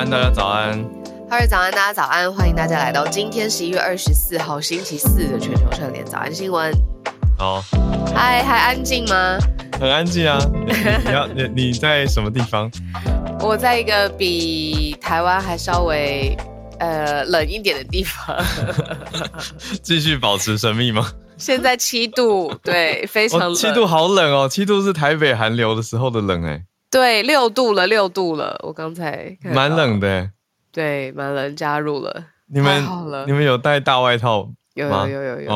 [0.00, 0.82] 安，大家早安。
[1.46, 6.72] 早安，大家早安，欢迎大家来到今天十一月二十四号星期四的全球串联早安新闻。
[7.36, 7.62] 好，
[8.14, 9.36] 嗨，还安静吗？
[9.78, 10.38] 很安静啊。
[11.04, 12.70] 你要你你在什么地方？
[13.40, 16.34] 我在一个比台湾还稍微
[16.78, 18.42] 呃冷一点的地方。
[19.82, 21.12] 继续保持神秘吗？
[21.36, 23.54] 现在七度，对，非常冷。
[23.54, 26.62] 七度好冷哦，七度是台北寒流的时候的冷哎。
[26.90, 30.30] 对六度了六度了我刚才蛮冷的
[30.72, 32.84] 对蛮冷加入了你们
[33.26, 35.50] 你们有带大外套有有有有有有有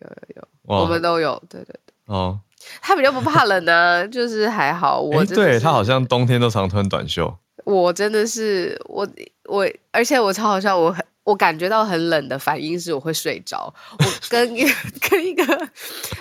[0.00, 2.40] 有有我们都有对对对哦。
[2.82, 7.34] 他比较不怕冷呢就是还好我对他好像冬天都常穿短袖。
[7.64, 9.06] 我真的是我
[9.44, 14.48] 我而且我超好笑我很我感觉到很冷的反应是我会睡着我跟
[15.10, 15.68] 跟一个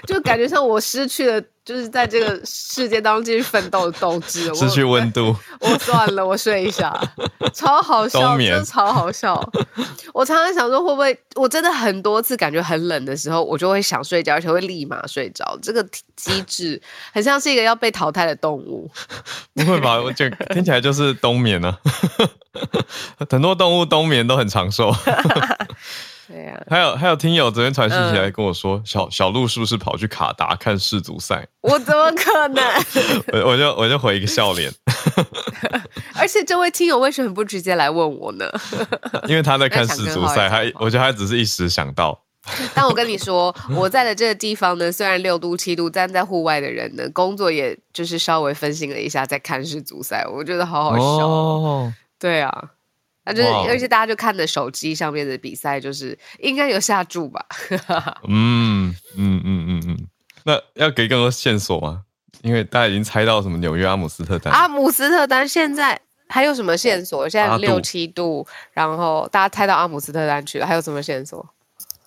[0.06, 6.98] 就感觉像我失去了就是在这个世界当中继续奋斗的斗志，失去温度我，我算了，我睡一下，
[7.54, 9.38] 超好笑，真的超好笑。
[10.14, 15.60] 我常常想说，会不会我真的很多次感觉很冷的时候，我就会想睡觉，而且会立马睡着。
[15.62, 18.90] 这个机制很像是一个要被淘汰的动物。
[19.54, 20.02] 不会吧？
[20.02, 23.28] 我就听起来就是冬眠呢、啊。
[23.30, 24.90] 很多动物冬眠都很长寿。
[26.28, 31.48] 对呀，还有还有听友昨天传信息来跟我说，小小鹿是不是跑去卡达看世足赛？
[31.62, 32.64] 我怎么可能？
[33.32, 34.72] 我我就我就回一个笑脸。
[36.20, 38.46] 而且这位听友为什么不直接来问我呢？
[39.30, 42.20] 因为他在看世足赛，他我觉得他只是一时想到。
[42.74, 51.28] 但我跟你说，我在的这个地方呢，虽然六度七度，但在户外的人呢，工作也就是稍微分心了一下，在看世足赛，我觉得好好笑。
[51.28, 52.70] 哦，对啊。
[53.28, 57.46] 那就是，而且大家就看着手机上面的比赛，就是应该有下注吧。
[58.28, 60.08] 嗯嗯嗯嗯嗯。
[60.46, 62.04] 那要给更多线索吗？
[62.42, 64.54] 因为大家已经猜到什么纽约阿姆斯特丹。
[64.54, 66.00] 阿姆斯特丹现在
[66.30, 67.28] 还有什么线索？
[67.28, 71.46] 现在六七度，然后大家猜到阿姆斯特丹去了，还有什么线索？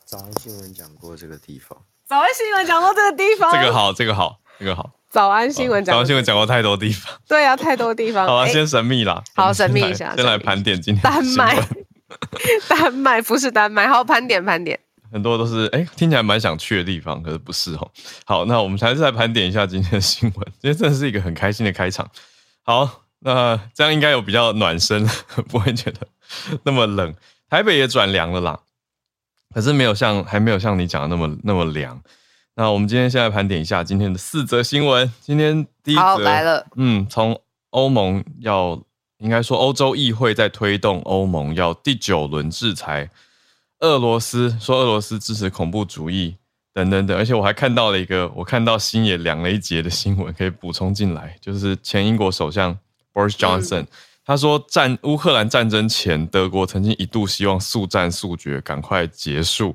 [0.06, 1.76] 早安新闻讲过这个地方。
[2.06, 3.52] 早安新闻讲过这个地方。
[3.52, 4.90] 这个好，这个好，这个好。
[5.10, 7.12] 早安新闻讲，早安新闻讲过太多地方。
[7.26, 8.24] 对啊，太多地方。
[8.26, 9.20] 好啊，先神秘啦。
[9.34, 10.14] 好，神秘一下。
[10.14, 11.02] 先来盘点今天。
[11.02, 11.60] 丹麦，
[12.68, 13.88] 丹麦不是丹麦。
[13.88, 14.78] 好，盘点盘点。
[15.12, 17.90] 很多都是哎，听起来蛮想去的地方，可是不是哦。
[18.24, 20.46] 好，那我们还是来盘点一下今天的新闻。
[20.60, 22.08] 今天真的是一个很开心的开场。
[22.62, 25.04] 好，那这样应该有比较暖身，
[25.50, 26.06] 不会觉得
[26.62, 27.12] 那么冷。
[27.48, 28.60] 台北也转凉了啦，
[29.52, 32.00] 可是没有像还没有像你讲的那么那么凉。
[32.60, 35.10] 那我们今天先来盘点一下今天的四则新闻。
[35.22, 37.40] 今天第一则来了，嗯，从
[37.70, 38.78] 欧盟要
[39.16, 43.08] 应该说欧洲议会在推动欧盟要第九轮制裁
[43.78, 46.36] 俄罗斯，说俄罗斯支持恐怖主义
[46.74, 47.16] 等等等。
[47.16, 52.78] 而且我还看到了一个我看到心也凉了一截的新闻，可以补充进来，就是前英国首相
[53.14, 53.86] Boris Johnson，嗯，
[54.22, 59.74] 他说战乌克兰战争前，德国曾经一度希望速战速决，赶快结束，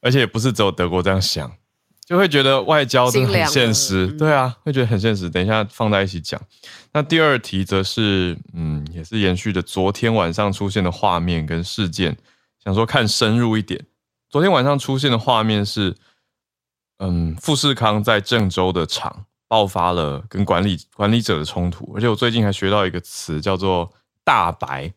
[0.00, 1.50] 而且也不是只有德国这样想。
[2.06, 5.28] 就会觉得外交真的很现实，对啊，会觉得很现实。
[5.28, 6.40] 等一下放在一起讲。
[6.92, 12.16] 那第二题则是，嗯，也是延续的昨天晚上出现的画面跟事件，
[12.62, 13.84] 想说看深入一点。
[14.30, 15.96] 昨天晚上出现的画面是，
[16.98, 23.92] 嗯，富士康在郑州的厂爆发了跟管理管理者的冲突，而且我最近还学到一个词叫做
[24.22, 24.92] “大白”。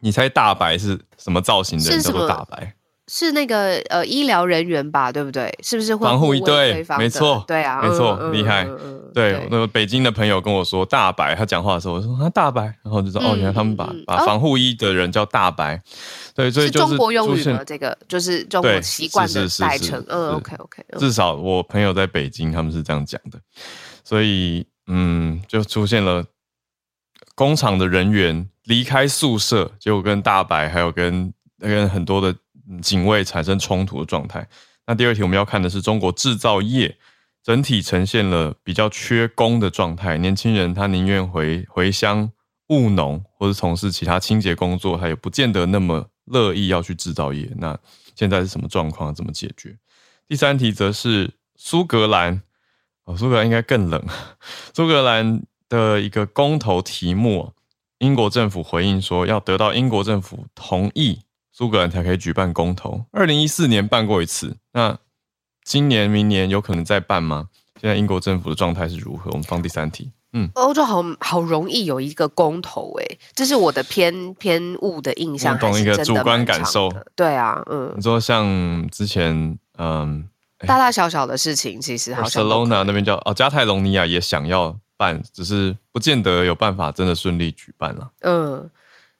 [0.00, 2.76] 你猜大白是什么造型的人叫做大白？
[3.06, 5.52] 是那个呃医疗人员吧，对不对？
[5.62, 6.82] 是不是会防护一对？
[6.96, 8.64] 没错，对啊，没错，厉、嗯、害。
[8.64, 15.78] 嗯、对，那个北京的朋友跟我说大白，他讲话的时候我说他大白，然后就说、嗯、哦，原来他们把、嗯、把防护衣的人叫大白。
[16.34, 20.02] 对，所以就是，是中国用语的这个就是中国习惯的代称。
[20.08, 20.82] 嗯，OK OK。
[20.98, 23.38] 至少我朋友在北京，他们是这样讲的。
[24.02, 26.24] 所以嗯，就出现了
[27.34, 31.30] 工厂的人员离开宿舍，结果跟大白还有跟
[31.60, 32.34] 跟很多的。
[32.82, 34.48] 警卫产生冲突的状态。
[34.86, 36.96] 那第二题我们要看的是中国制造业
[37.42, 42.30] 整体呈现了比较缺工的状态，年轻人他宁愿回回乡
[42.68, 47.50] 务农或者从事其他清洁工作，他也不见得那么乐意要去制造业。
[47.56, 47.78] 那
[48.14, 49.14] 现在是什么状况？
[49.14, 49.76] 怎么解决？
[50.26, 52.42] 第三题则是苏格兰，
[53.04, 54.02] 哦，苏格兰应该更冷。
[54.74, 57.52] 苏格兰的一个公投题目，
[57.98, 61.20] 英国政府回应说要得到英国政府同意。
[61.56, 64.98] 苏格兰才可以举办公投，二零一四年办过一次，那
[65.62, 67.48] 今年、明年有可能再办吗？
[67.80, 69.30] 现在英国政府的状态是如何？
[69.30, 70.10] 我们放第三题。
[70.32, 76.92] 嗯，欧洲好好容易有一个公投，诶，这是我的偏偏误的印象，懂一个主观感受。
[77.14, 78.44] 对啊，嗯，你说像
[78.90, 80.28] 之前，嗯，
[80.66, 82.44] 大大小小的事情，其实好像。
[82.44, 88.10] Barcelona 那边叫哦，加泰隆尼亚也想要办，只是不见得有办法真的顺利举办了。
[88.22, 88.68] 嗯。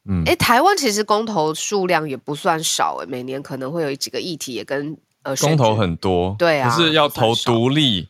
[0.07, 8.09] 嗯，哎、欸，台湾其实公投数量也不算少哎，每年可能会有几个议题也跟呃公投很多，对啊，可是要投独立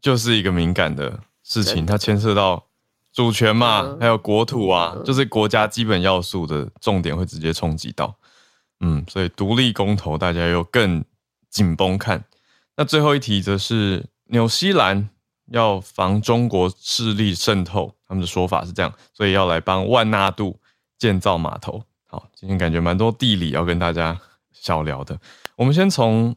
[0.00, 2.66] 就是一个敏感的事情，它牵涉到
[3.12, 8.14] 主权嘛，嗯、还有国土啊，嗯、就是国家基本要素的重点会直接冲击到，
[8.80, 11.02] 嗯，所以独立公投大家又更
[11.48, 12.22] 紧绷看。
[12.76, 15.08] 那最后一题则是纽西兰
[15.50, 20.59] 要防中国势力渗透，他们的说法是这样，所以要来帮万纳度
[21.00, 21.82] 建造码头。
[22.06, 24.16] 好，今天感觉蛮多地理要跟大家
[24.52, 25.18] 小聊的。
[25.56, 26.36] 我们先从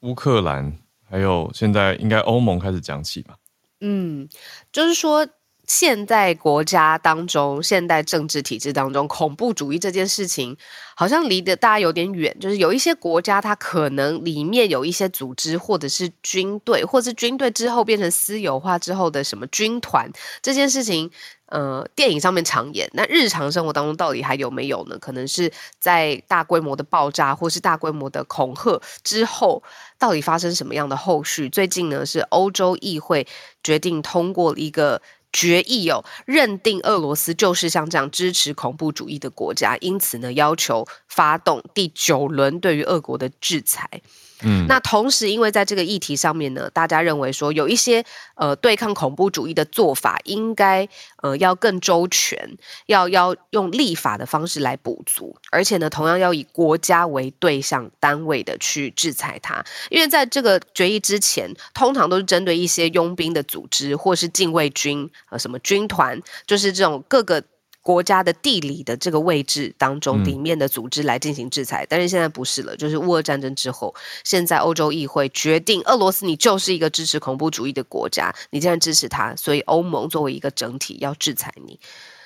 [0.00, 0.76] 乌克兰，
[1.08, 3.36] 还有现在应该欧盟开始讲起吧。
[3.80, 4.28] 嗯，
[4.72, 5.24] 就是说。
[5.66, 10.54] 现代国家当中，现代政治体制当中，恐怖主义这件事情
[10.94, 12.36] 好像离得大家有点远。
[12.38, 20.06] 就是有一些国家，它可能里面有一些组织，或者是军队，或者是军队之后变成私有化之后的什么军团，
[20.42, 21.10] 这件事情，
[21.46, 22.88] 呃，电影上面常演。
[22.94, 24.98] 那日常生活当中到底还有没有呢？
[24.98, 29.62] 可能是在大规模的爆炸或是大规模的恐吓之后，
[29.98, 31.48] 到底发生什么样的后续？
[31.48, 33.26] 最近呢，是欧洲议会
[33.62, 35.00] 决定通过一个。
[35.36, 44.00] 决议哦，认定俄罗斯就是像这样支持恐怖主义的国家，因此呢，要求发动第九轮对于俄国的制裁。
[44.44, 48.04] 嗯，那同时，因为在这个议题上面呢，大家认为说有一些
[48.36, 50.88] 呃对抗恐怖主义的做法，应该
[51.22, 52.56] 呃要更周全，
[52.86, 59.64] 要要用立法的方式来补足，而且呢，同样要以国家为对象单位的去制裁它。
[59.90, 67.42] 因为在这个决议之前，通常都是针对一些佣兵的组织或是禁卫军呃什么军团，就是这种各个。
[67.84, 73.94] 国家的地理的这个位置当中，里面的组织来进行制裁，嗯、但是现在不是了，就是乌俄战争之后，
[74.24, 81.78] 现在欧洲议会决定，俄罗斯你就是一个支持恐怖主义的国家，你既然支持他，所以欧盟作为一个整体要制裁你，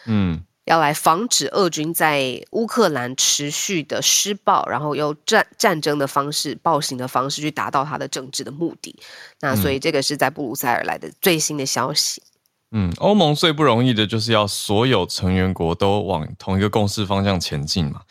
[0.07, 8.95] 嗯，要来防止俄军在乌克兰持续的施暴，然后用战战争的方式、暴行的方式去达到他的政治的目的。
[9.41, 12.23] 那所以这个是在布鲁塞尔来的最新的消息。
[12.23, 12.38] 嗯，
[12.71, 18.03] 嗯欧盟最不容易的就是要所有成员国都往同一个共识方向前进嘛。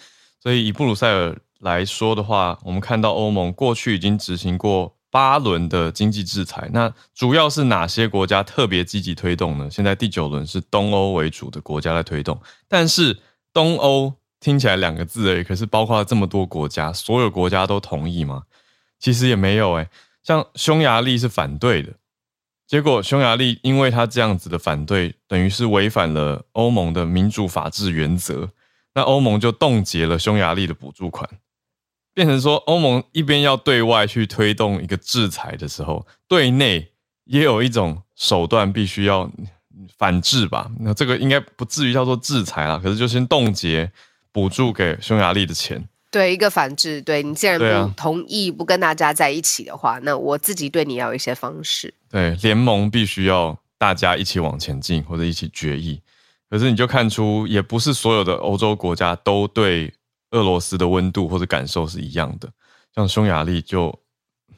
[0.41, 6.69] 所以以布鲁塞尔来说的话，我们看到欧盟过去已经执行过八轮的经济制裁。
[6.73, 9.69] 那主要是哪些国家特别积极推动呢？
[9.69, 13.17] 现在第九轮是东欧为主的国家在推动，但是
[13.53, 18.43] 东欧听起来两个字而已，可是包括了这么多国家，所有国家都同意吗？
[18.99, 19.89] 其实也没有诶，
[20.23, 21.93] 像匈牙利是反对的。
[22.67, 28.49] 结果，匈牙利因为他这样子的反对，等于是违反了欧盟的民主法治原则，
[28.93, 31.29] 那欧盟就冻结了匈牙利的补助款，
[32.13, 36.91] 变成说欧盟一边要对外去推动一个制裁的时候，对内
[37.23, 39.31] 也有一种手段必须要
[39.97, 40.69] 反制吧？
[40.81, 43.89] 那这个应该不至于叫做制裁啦，可是就先冻结
[44.33, 45.87] 补助给匈牙利的钱。
[46.09, 51.93] 对一个反制，对你既然不同意、不跟大家在一起的话，那我自己对你要有一些方式。
[52.09, 56.01] 对，联盟必须要大家一起往前进，或者一起决议。
[56.49, 59.93] 可是你就看出，也不是所有的欧洲国家都对
[60.31, 62.49] 俄罗斯的温度或者感受是一样的。
[62.95, 63.93] 像匈牙利就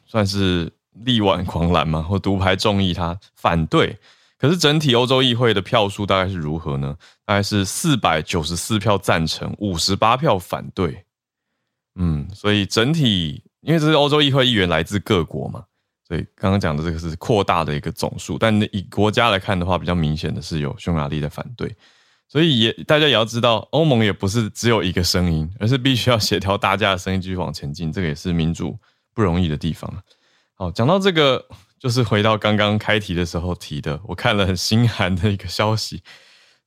[0.06, 0.72] 算是
[1.04, 3.98] 力挽狂澜嘛，或独排众议，他反对。
[4.38, 6.96] 可是整体欧洲议会的票数大概是如何呢？
[7.26, 11.04] 大概是四百九十四票赞成，五十八票反对。
[11.96, 15.64] 嗯，所以整体，因为这是欧洲议会议员来自各国嘛，
[16.08, 18.38] 所以刚刚讲的这个是扩大的一个总数。
[18.38, 21.76] 但以国家来看的话，比较明显的是有匈牙利的反对。
[22.28, 27.92] 所以也大家也要知道，欧盟也不是只有一个声音，而是必须要协调大家的声音继续往前进。
[27.92, 28.78] 这个也是民主
[29.16, 29.92] 不容易的地方。
[30.54, 31.44] 好，讲到这个，
[31.80, 36.04] 就是回到刚刚开题的时候提的，我看了很心寒的一个消息，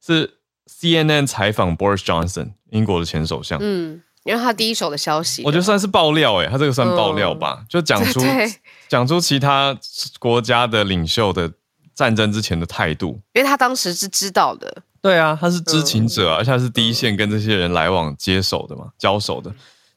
[0.04, 3.58] 是 CNN 采访 Boris Johnson，英国的前首相。
[3.62, 4.02] 嗯。
[4.24, 8.20] 因为他第一手的消息，我觉得算是爆料诶，他这个算爆料吧，嗯、就讲出
[8.88, 9.76] 讲出其他
[10.18, 11.50] 国家的领袖的
[11.94, 19.52] 战争之前的态度，因为他当时是知道的，对啊，他是知情者，嗯、而且他是第一线跟这些人来往接手的嘛，交手的。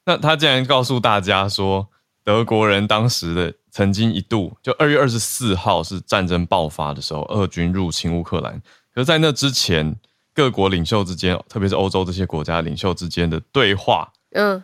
[0.06, 1.88] 那他竟然告诉大家说，
[2.24, 8.62] 德国人当时的曾经一度，就二月二十四号是战争爆发的时候，俄军入侵乌克兰，
[8.94, 9.96] 可是在那之前，
[10.36, 14.12] 各国领袖之间，特别是欧洲这些国家领袖之间的对话。
[14.32, 14.62] 嗯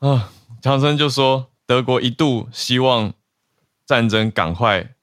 [0.00, 3.12] 啊，强生就说，德国一度希望
[3.86, 4.94] 战争赶快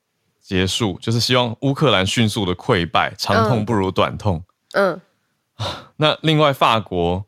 [0.41, 4.43] 结束，就是希望乌克兰迅速的溃败，长痛不如短痛。
[4.73, 4.99] 嗯，
[5.95, 7.25] 那另外法国，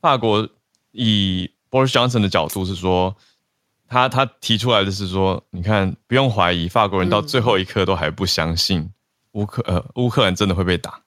[0.00, 0.48] 法国
[0.92, 3.14] 以 Boris Johnson 的角度是说，
[3.86, 8.90] 他他提出来的是说，你看不用怀疑，法国人到最后一刻都还不相信
[9.32, 11.02] 乌克呃乌克兰真的会被打。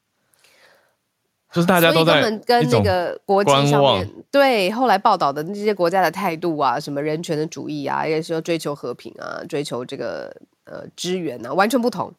[1.54, 12.12] 就是大家都在跟那个国际上面对后来报道的那些国家的态度啊，什么人权的主义啊，也是要追求和平啊，追求这个呃支援啊，完全不同。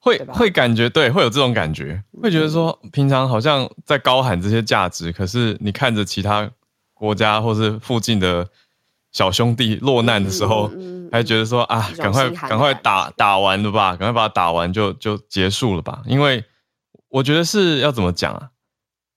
[0.00, 6.48] 会会感觉对，会有这种感觉，会觉得说平常好像在高喊这些价值，可是你看着其他
[6.94, 8.46] 国家或是附近的
[9.10, 10.70] 小兄弟落难的时候，
[11.10, 16.02] 还觉得说啊，赶快赶快打打完了吧，赶快把它打完就就结束了吧。
[16.06, 16.44] 因为
[17.08, 18.50] 我觉得是要怎么讲啊？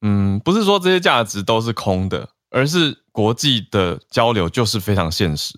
[0.02, 5.54] 嗯，不是说这些价值都是空的，而是国际的交流就是非常现实。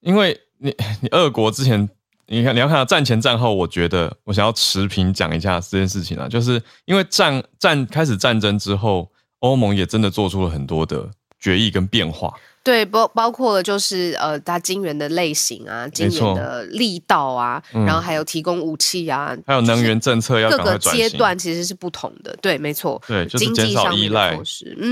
[0.00, 1.88] 因为你你俄国之前。
[2.28, 9.08] 你看，你要看到战前战后，我觉得我想要持平讲一下这件事情啊，就是因为战战开始战争之后，
[9.38, 11.08] 欧盟也真的做出了很多的
[11.38, 12.34] 决议跟变化。
[12.66, 22.36] 对，包包括了就是呃，它金援的类型啊，金援的力道啊，然后还有提供武器啊，还有能源政策要各个阶段其实是不同的。
[22.42, 24.36] 对，没错，对，就是减少依赖，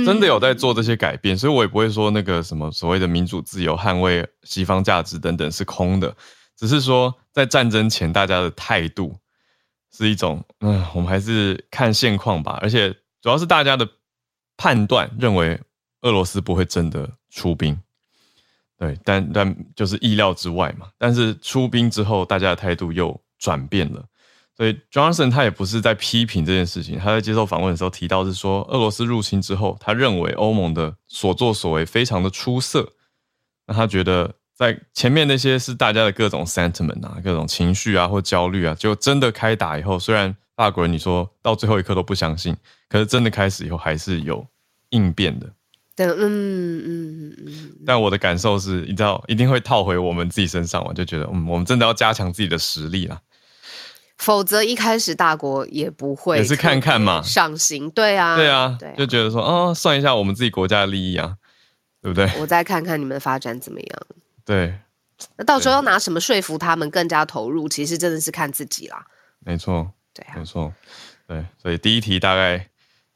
[0.07, 6.15] 真的有在做这些改变，所以我也不会说那个什么所谓的民主自由、捍卫西方价值等等是空的。
[6.57, 9.17] 只是说，在战争前，大家的态度
[9.93, 12.57] 是一种，嗯，我们还是看现况吧。
[12.63, 13.85] 而且，主要是大家的
[14.57, 15.61] 判断认为
[16.03, 17.79] 俄罗斯不会真的出兵，
[18.79, 20.87] 对，但但就是意料之外嘛。
[20.97, 24.03] 但是出兵之后，大家的态度又转变了。
[24.57, 32.93] 所以，Johnson 他也不是在批评这件事情，他在接受访问的时候提到是说，俄罗斯入侵之后，他认为欧盟的所作所为非常的出色，
[33.67, 34.35] 那他觉得。
[34.57, 42.57] 在前面那些是大家的各种 sentiment 啊，各种情绪啊或焦虑啊，就真的开打以后，虽然法国人你说到最后一刻都不相信，
[42.89, 44.47] 可是真的开始以后还是有
[44.91, 45.53] 应变的。
[45.97, 47.75] 对，嗯嗯嗯。
[47.87, 53.21] 但我的感受是，你知道，一定会套回我们自己身上，我就觉得，嗯，我们真的要加强自己的实力啦。
[54.17, 61.37] 否则一开始大国也不会也是看看嘛，上行，对啊，对啊，对啊，就觉得说，哦，算一下我们自己国家的利益啊，
[62.01, 62.31] 对不对？
[62.39, 63.89] 我再看看你们的发展怎么样。
[64.45, 64.79] 对，
[65.37, 67.69] 那到时候要拿什么说服他们更加投入？
[67.69, 69.05] 其实真的是看自己啦。
[69.41, 70.73] 没错，对啊，没错，
[71.27, 72.69] 对，所以第一题大概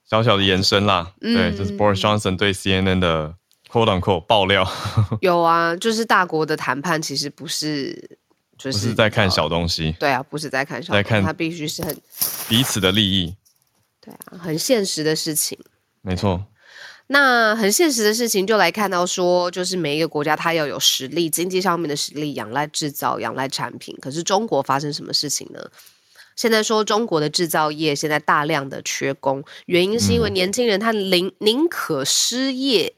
[0.09, 1.13] 小小的延伸啦。
[1.21, 3.35] 嗯、对，就是 Boris Johnson 对 CNN 的
[3.71, 4.67] quote unquote 爆料。
[5.21, 8.19] 有啊，就是大国的谈判其实不是，
[8.57, 9.95] 就是，在看小东西。
[10.01, 11.97] 对啊，不是在看小东西，在看他必须是很
[12.49, 13.37] 彼此的利益。
[14.01, 15.59] 对啊，很现实的事情。
[16.01, 16.45] 没错。
[17.11, 23.97] 那很现实的事情，就来看到说，就是每一个国家它要有实力，经济上面的实力，仰赖制造，仰赖产品。
[23.99, 25.59] 可是中国发生什么事情呢？
[26.39, 32.95] 现在说中国的制造业现在大量的缺工，原因是因为年轻人他宁宁可失业，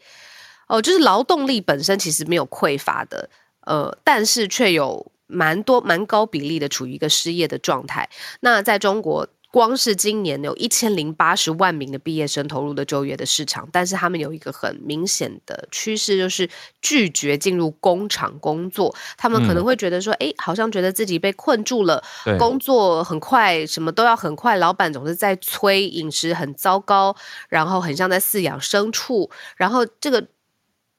[0.68, 3.30] 哦，就是劳动力本身其实没有匮乏的，
[3.62, 8.10] 呃，但是却有蛮多蛮高比例的处于一个失业的状态。
[8.40, 9.26] 那在中国。
[9.52, 16.48] 光是今年有一千零八十万名的毕业生投入的就业的市场，但是他们有一个很明显的趋势，就是
[16.80, 18.94] 拒绝进入工厂工作。
[19.18, 22.02] 他们可能会觉得说，哎、嗯，好像觉得自己被困住了，
[22.38, 27.16] 工作很快，什么都要很快，老板总是在催，饮食很糟糕，
[27.48, 30.28] 然后很像在饲养牲畜，然后这个。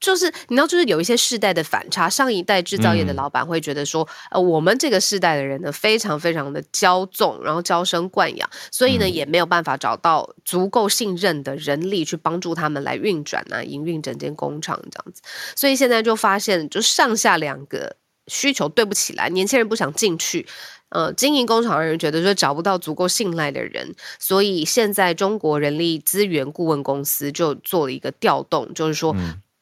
[0.02, 2.10] 就是你知道，就是有一些世代的反差。
[2.10, 15.22] 上一代制造业的老板会觉得说，呃，我们这个世代的人呢，非常非常的骄纵，然后娇生惯养，所以呢，也没有办法找到足够信任的人力去帮助他们来运转啊，营运整间工厂这样子。
[15.56, 20.48] 所以现在就发现，就上下两个需求对不起来，年轻人不想进去，
[20.90, 29.16] 呃，经营工厂的人觉得说找不到足够信赖的人，所以现在中国人力资源顾问公司就做了一个调动，就是说。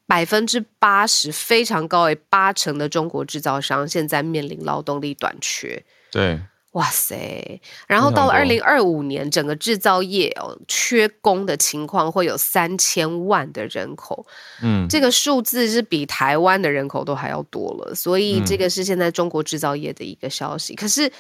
[0.10, 5.86] 嗯百分之八十非常高诶，八成的中国制造商现在面临劳动力短缺。
[6.12, 7.62] 对，哇塞！
[7.88, 14.26] 然后到了二零二五年，整个制造业哦缺工的情况会有三千万的人口。
[14.64, 20.74] 嗯，这个数字是比台湾的人口都还要多了，所以这个是现在中国制造业的一个消息。
[20.74, 21.12] 嗯、可是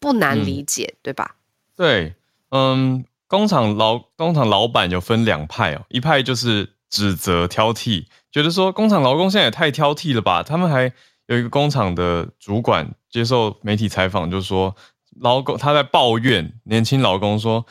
[0.00, 1.36] 不难理解，嗯、对吧？
[1.76, 2.14] 对，
[2.52, 6.72] 嗯，工厂老工厂老板有分两派哦，一派就是。
[6.90, 10.42] 指责、挑剔，觉得说工厂劳工现在也太挑剔了吧？
[10.42, 10.92] 他们还
[11.26, 14.74] 有一个工厂的主管接受媒体采访，就说
[15.20, 17.66] 劳工他在抱怨年轻劳工说，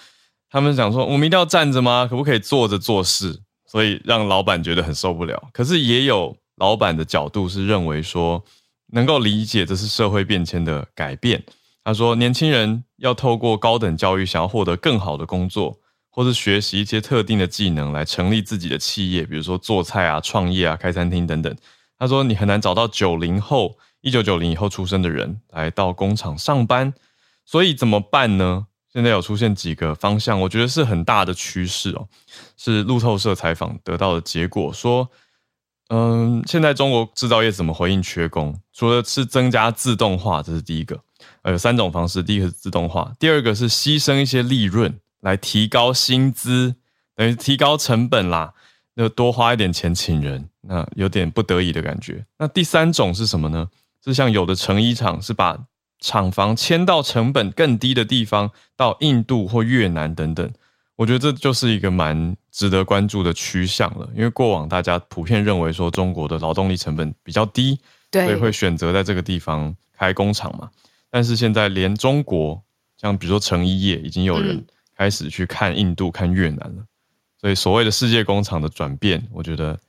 [0.49, 2.07] 他们想说我们一定要站着吗？
[2.09, 3.41] 可不可以坐着做事？
[3.65, 5.49] 所以让老板觉得很受不了。
[5.51, 8.43] 可是也有老板的角度是认为说，
[8.93, 11.43] 能够理解这是社会变迁的改变。
[11.83, 15.79] 他说年轻人要透过高等教育，想要获得更好的工作。
[16.17, 21.55] 或是学习一些特定的技能来成立自己的企业，比如说做菜啊、创业啊、开餐厅等等。
[21.99, 26.91] 他说，你很难找到九零后、一九九零以后出生的人来到工厂上班，
[27.45, 28.65] 所以怎么办呢？
[28.91, 32.07] 现在有出现几个方向，我觉得是很大的趋势哦。
[32.57, 35.07] 是路透社采访得到的结果，说，
[35.89, 38.59] 嗯，现在中国制造业怎么回应缺工？
[38.73, 40.99] 除了是增加自动化，这是第一个，
[41.43, 46.75] 呃，有三种方式，第一个是自动化，第二个是牺牲一些利润来提高薪资，
[47.15, 48.53] 等于提高成本啦，
[48.95, 52.25] 就多花一点钱请人，那有点不得已的感觉。
[52.37, 53.67] 那第三种是什么呢？
[54.03, 55.57] 是像有的成衣厂是把
[55.99, 60.49] 厂房迁到成本更低的地方，到印度或越南等等。
[60.95, 67.79] 我觉得这就是一个蛮值得关注的趋向了，因为过往大家普遍认为说中国的劳动力成本比较低，
[68.11, 70.69] 所以会选择在这个地方开工厂嘛。
[71.09, 72.63] 但是现在连中国，
[72.99, 74.65] 像比如说成衣业，已经有人
[74.97, 76.85] 开始去看印度、看越南了。
[77.39, 79.79] 所以所谓的世界工厂的转变，我觉得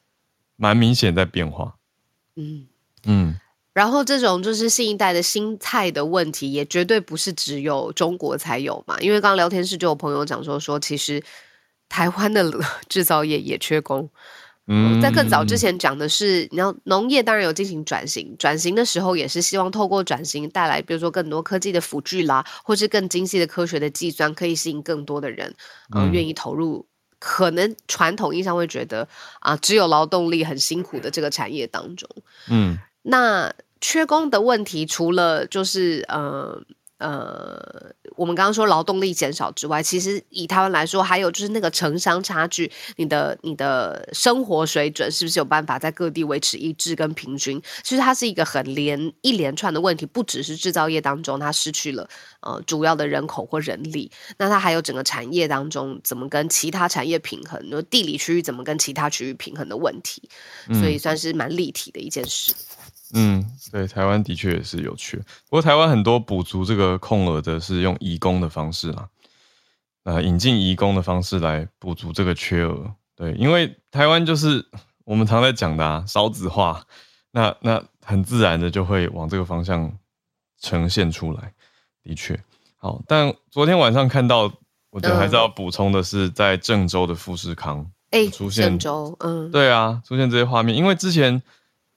[0.57, 1.77] 蛮明显在变化。
[2.37, 2.67] 嗯
[3.05, 3.41] 嗯。
[3.73, 8.99] 然后这种就是新一代的心态的问题，也绝对不是只有中国才有嘛。
[9.01, 11.23] 因为刚刚聊天室就有朋友讲说，说其实
[11.89, 12.53] 台湾的
[12.89, 14.11] 制造业也缺工。
[14.69, 25.53] 嗯，在更早之前讲的是，你要农业当然有进行转型，转型的时候也是希望透过转型带来，比如说更多科技的辅具啦，或是更精细的科学的计算，可以吸引更多的人，
[25.97, 26.87] 嗯、呃，愿意投入。
[27.19, 29.09] 可能传统意义上会觉得
[29.41, 32.09] 啊，只有劳动力很辛苦的这个产业当中，
[32.49, 33.53] 嗯，那。
[33.81, 36.61] 缺工的问题，除了就是呃
[36.99, 47.63] 呃，我们刚刚说劳动力减少之外，其实以台湾来说，还有就是那个城乡差距，你的你的生活水准是不是有办法在各地维持一致跟平均？
[47.85, 52.09] 其实它是一个很连一连串的问题，不只是制造业当中它失去了
[52.41, 60.29] 呃主要的人口或人力，那它还有整个产业当中怎么跟其他产业平衡，就地理区域怎么跟其他区域平衡的问题，
[60.81, 62.53] 所以算是蛮立体的一件事。
[62.53, 62.68] 嗯，
[63.73, 69.09] 对，台湾的确也是有缺，不过台湾很多补足这个空额的是用移工的方式啦，
[70.05, 72.93] 呃，引进移工的方式来补足这个缺额。
[73.17, 74.65] 对，因为台湾就是
[75.05, 76.85] 我们常在讲的啊，少子化，
[77.31, 79.91] 那那很自然的就会往这个方向
[80.61, 81.53] 呈现出来。
[82.03, 82.39] 的确，
[82.77, 84.53] 好，但昨天晚上看到，
[84.91, 91.43] 我觉得还是要补充的是，在郑州的富士康，哎，出现郑州，嗯，对啊，出现这些画面，因为之前。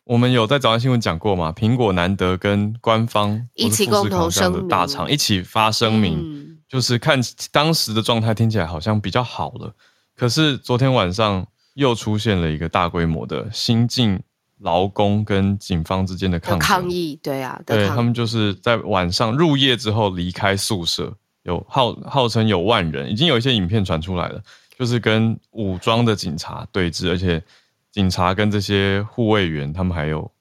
[0.04, 1.54] 我们有在早安新闻讲过嘛？
[1.56, 7.20] 苹果难得跟官方一起共同声明，大厂一起发声明，嗯、就是看
[7.52, 9.74] 当时的状态听起来好像比较好了。
[10.16, 14.20] 可是昨天晚上又出现了一个大规模的新进
[14.60, 24.42] 劳工跟警方之间的抗抗议，对啊，对他们就是在晚上入夜之后离开宿舍，有号号称有万人，已经有一些影片传出来了，
[24.78, 27.42] 就是跟武装的警察对峙，而且。
[27.92, 30.32] 警察跟这些护卫员，他们还有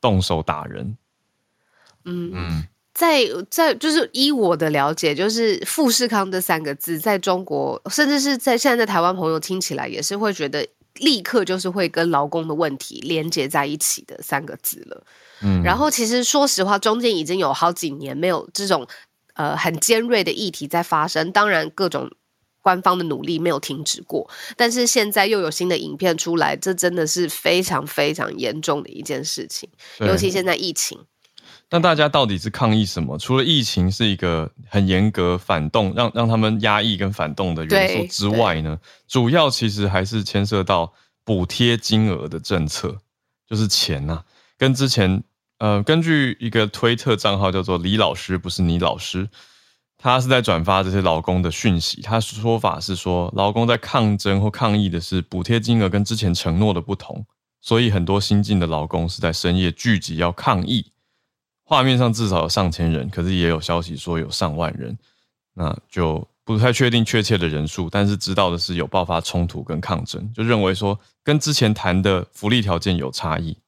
[0.00, 0.96] 动手打人。
[2.04, 10.66] 嗯嗯，在在就是依我的了解，就是富士康这三个字，在中国，甚至是在现在在台湾朋友听起来，也是会觉得
[10.96, 15.04] 立刻就是会跟劳工的问题连接在一起的三个字了。
[15.42, 18.86] 嗯，然后其实说实话，中间已经有好几年没有这种
[19.34, 22.10] 呃很尖锐的议题在发生，当然各种。
[22.68, 29.66] 官方的努力没有停止过，但是现在又有新的影片出来，这真的是非常非常严重的一件事情。
[30.00, 30.98] 尤其现在疫情，
[31.70, 33.16] 那大家到底是抗议什么？
[33.16, 38.78] 除了疫情是一个很严格反动，让让他们压抑跟反动的元素之外呢？
[39.06, 40.92] 主要其实还是牵涉到
[41.24, 42.98] 补贴金额的政策，
[43.48, 44.24] 就是钱呐、啊。
[44.58, 45.22] 跟之前
[45.58, 49.26] 呃，根据一个推特账号叫做李老师，不是你老师。
[50.00, 57.26] 他是在转发这些劳工的讯息，他说法是说，劳工在抗争或抗议的是补贴金额跟之前承诺的不同，
[57.60, 60.92] 所以很多新进的劳工是在深夜聚集要抗议。
[61.64, 64.96] 画面上至少有上千人，可是也有消息说有上万人，
[65.54, 73.58] 那就不太确定确切的人数，但是知道的是有爆发冲突跟抗争，就认为说跟之前谈的福利条件有差异。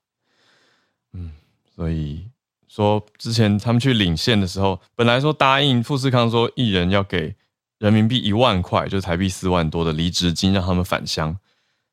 [1.13, 1.33] 嗯，
[1.75, 2.30] 所以。
[2.71, 7.35] 说之前他们去领现的时候，本来说答应富士康说一人要给
[7.79, 11.37] 人民币一万块，就是台币四万多的离职金，让他们返乡。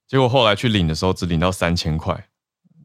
[0.05, 2.27] 结果后来去领的时候，只领到三千块，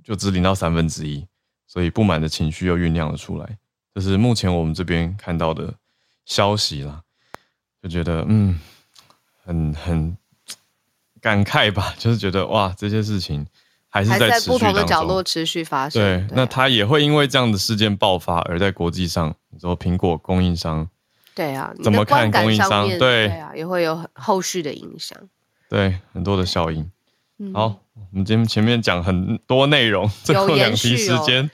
[0.02, 1.26] 就只领到三分之一，
[1.66, 3.58] 所以不满的情绪又酝酿了出来。
[3.94, 5.74] 这是目前我们这边看到的
[6.24, 7.02] 消息啦，
[7.82, 8.58] 就觉得嗯，
[9.44, 10.16] 很很
[11.20, 13.46] 感慨吧，就是觉得哇，这些事情。
[13.92, 16.00] 还是在，不同的角落持续发生。
[16.02, 20.88] 对，那他也会因为这样的事件爆发，而在国际上，你说苹果供应商，
[21.34, 22.88] 对啊，怎么看供应商？
[22.88, 25.18] 对，对啊，也会有很后续的影响。
[25.68, 26.90] 对，很多的效应。
[27.38, 31.50] 嗯、好，我们今天前面讲很多内容，最后两题时间、哦、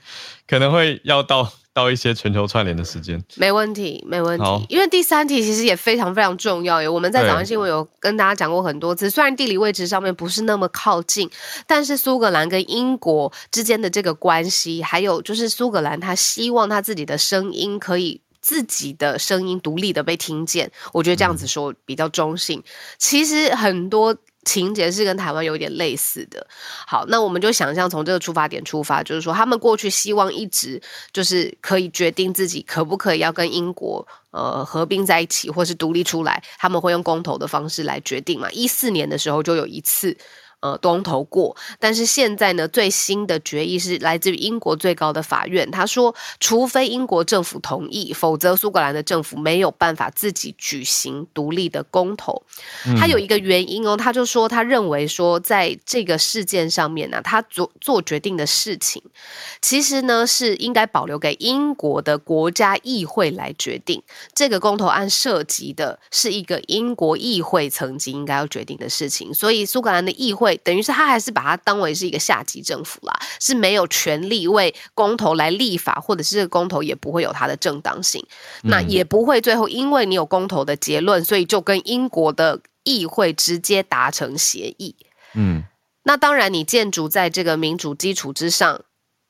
[0.47, 3.23] 可能会要到到一些全球串联的时间。
[3.35, 4.65] 没问题，没问题。
[4.69, 6.89] 因为第三题其实也非常非常重要耶。
[6.89, 11.29] 我们在早安新闻有跟大家讲过很多次，虽然地理位置上面不是那么靠近，
[11.67, 20.71] 但是苏格兰跟英国之间的这个关系，还有就是苏格兰他希望他自己的声音可以自己的声音独立的被听见。
[20.91, 22.59] 我觉得这样子说比较中性。
[22.59, 22.63] 嗯、
[22.97, 24.15] 其实很多。
[24.49, 26.45] 情节是跟台湾有点类似的。
[26.87, 30.81] 好，那我们就想象从这个出发点出发，就是说他们过去希望一直
[31.13, 38.49] 就是可以决定自己可不可以要跟英国呃合并在一起，或是独立出来，他们会用公投的方式来决定嘛。
[38.51, 40.17] 一四年的时候就有一次。
[40.61, 45.71] 呃，公投过，但是现在呢，最新的决议是来自于英国最高的法院。
[45.71, 52.43] 他说，除非英国政府同意，否则苏格兰的政府没有办法自己举行独立的公投。
[52.97, 59.01] 他有一个原因哦，他就说，他认为说，在这个事件上面呢，他做做决定的事情，
[59.61, 64.03] 其实呢是应该保留给英国的国家议会来决定。
[64.35, 70.48] 这个公投案涉及的是一个英国议会曾经应该要决定的事情，所以苏格兰的议会。
[70.57, 78.25] 等于是他还是把它当为是一个下级政府啦，是没有权利为公投来立法，或者是这个公投也不会有它的正当性，
[78.63, 84.95] 嗯、那也不会最后因为你有公投的结论，所以就跟英国的议会直接达成协议。
[85.33, 85.63] 嗯，
[86.03, 88.81] 那当然你建筑在这个民主基础之上，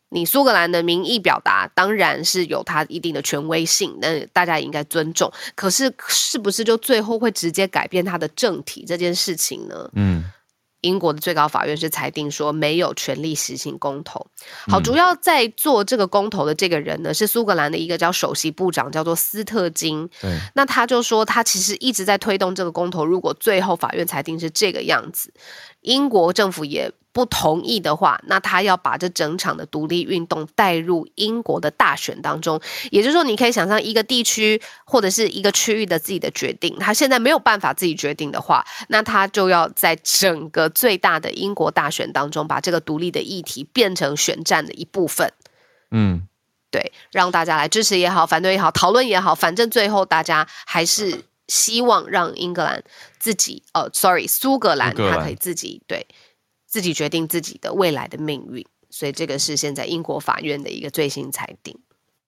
[0.09, 5.31] 你苏格兰的民意表达当然是有它一定的权威性，那大家也应该尊重。
[5.55, 9.89] 可是是不是就最后会直接改变它的政体这件事情呢？
[9.93, 10.23] 嗯。
[10.81, 14.25] 英国的最高法院是裁定说没有权利实行公投。
[14.67, 20.09] 好，主要在做这个公投的这个人呢，是苏格兰的一个叫首席部长，叫做斯特金。
[20.21, 23.05] 对，那他就说他其实一直在推动这个公投。
[23.05, 25.33] 如果最后法院裁定是这个样子，
[25.89, 32.61] 英国政府也不同意的话，那他要把这整场的独立运动带入英国的大选当中。
[32.91, 45.33] 也就是说，你可以想象一个地区或者是一个区域的自己的决定，他现在没有办法自己决定的话，那他就要在整个最大的英国大选当中，把这个独立的议题变成选战的一部分。
[45.89, 46.27] 嗯，
[46.69, 52.81] 对，让大家来支持也好，反对也好，讨论也好，反正最后大家还是希望让英格兰
[53.17, 56.07] 自己，哦，sorry，苏格兰他可以自己对。
[56.71, 61.75] 自己决定自己的未来的命运，所以这个是现在英国法院的一个最新裁定。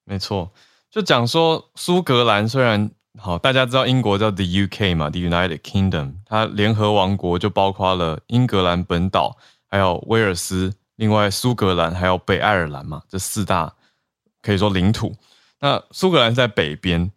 [0.04, 0.52] 没错，
[0.90, 13.76] 就讲说苏格兰虽然好，大家知道英国叫 The UK 嘛，The United Kingdom，它联合王国就包括了英格兰本岛，还有威尔斯，另外苏格兰还有北爱尔兰嘛，这四大
[14.42, 15.16] 可以说领土。
[15.60, 17.12] 那苏格兰在北边，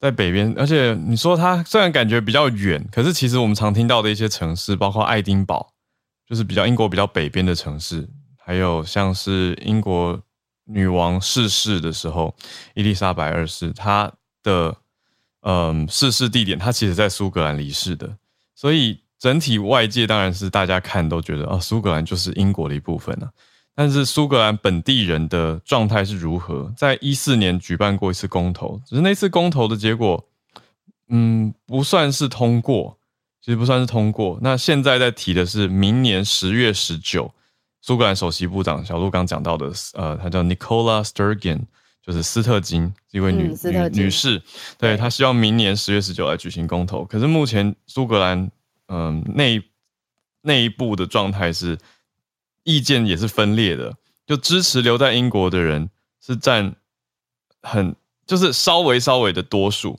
[0.00, 5.72] 在北边，而且你说它虽然感觉比较远，可是其实我们常听到的一些城市，包括爱丁堡。
[6.28, 8.06] 就是比较英国比较北边的城市，
[8.36, 10.20] 还有像是英国
[10.64, 12.36] 女王逝世的时候，
[12.74, 14.76] 伊丽莎白二世她的
[15.40, 18.14] 嗯逝世地点，她其实在苏格兰离世的，
[18.54, 23.32] 所以整体外界当然是大家看都觉得啊，苏格兰就是英国的一部分啊。
[23.78, 26.74] 但是苏格兰本地人的状态是如何？
[26.76, 30.26] 在一四年举办过一次公投，只是那次公投的结果，
[31.10, 32.98] 嗯，不算是通过。
[33.40, 34.36] 其实不算是通过。
[34.42, 37.32] 那现在在提的是明年十月十九，
[37.80, 41.60] 苏格兰首席部长小鹿刚讲到的，呃，他叫 Nicola Sturgeon，
[42.04, 44.42] 就是斯特金，一位女、嗯、女女士。
[44.76, 47.04] 对，她希望明年十月十九来举行公投。
[47.04, 48.50] 可是目前苏格兰，
[48.88, 49.62] 嗯、呃，内
[50.42, 51.78] 内部的状态是
[52.68, 55.88] 意见也是分裂的，就支持留在英国的人
[56.20, 56.76] 是占
[57.62, 59.98] 很，就是稍微稍微的多数。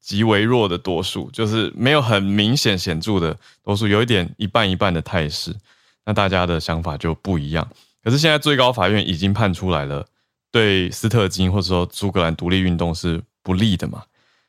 [0.00, 5.56] 极为弱的多数，就是没有很明显显著的多数，有一点一半一半的态势，
[6.04, 7.66] 那大家的想法就不一样。
[8.02, 10.06] 可是现在最高法院已经判出来了，
[10.52, 14.02] 对斯特金或者说苏格兰独立运动是不利的嘛？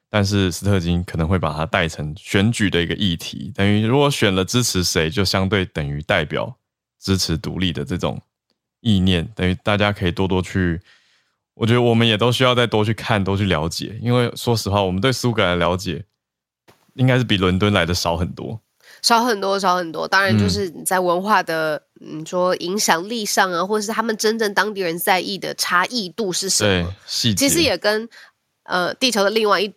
[0.09, 6.53] 但是斯特金可能会把它带成选举的一个议题，等于如果选了支持谁，就相对等于代表
[7.05, 8.19] 支持独立的这种
[8.81, 10.81] 意念，等于大家可以多多去。
[11.53, 16.03] 我觉得我们也都需要再多去看，多去了解，因为说实话，我们对苏格兰了解
[16.95, 18.59] 应该是比伦敦来的少很多，
[19.03, 20.07] 少很多，少很多。
[20.07, 26.91] 当然，就是在文化的，嗯，你说影响力上啊，或者是他们真正当地人在意的差异度是什么？
[27.05, 28.09] 细节其实也跟
[28.63, 29.71] 呃地球的另外一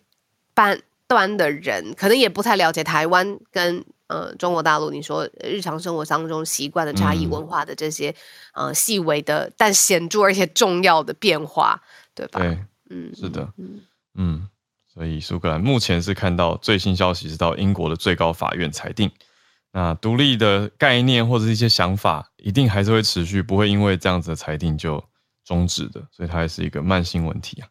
[0.55, 3.85] 半端的人，可能也不太了解台湾跟。
[4.09, 8.09] 呃，中国大陆，你说日常生活当中习惯的差异、文化的这些，
[8.53, 11.81] 嗯、呃，细微的但显著而且重要的变化，
[12.13, 12.39] 对吧？
[12.39, 12.57] 对，
[12.89, 13.81] 嗯，是的，嗯
[14.15, 14.49] 嗯，
[14.91, 19.11] 所以苏格兰目前是看到最新消息是到英国的最高法院裁定，
[19.71, 25.03] 那独立的概念或者是一些想法，一定还是会持续，不会因为这样子的裁定就
[25.45, 27.67] 终止的，所以它还是一个慢性问题啊。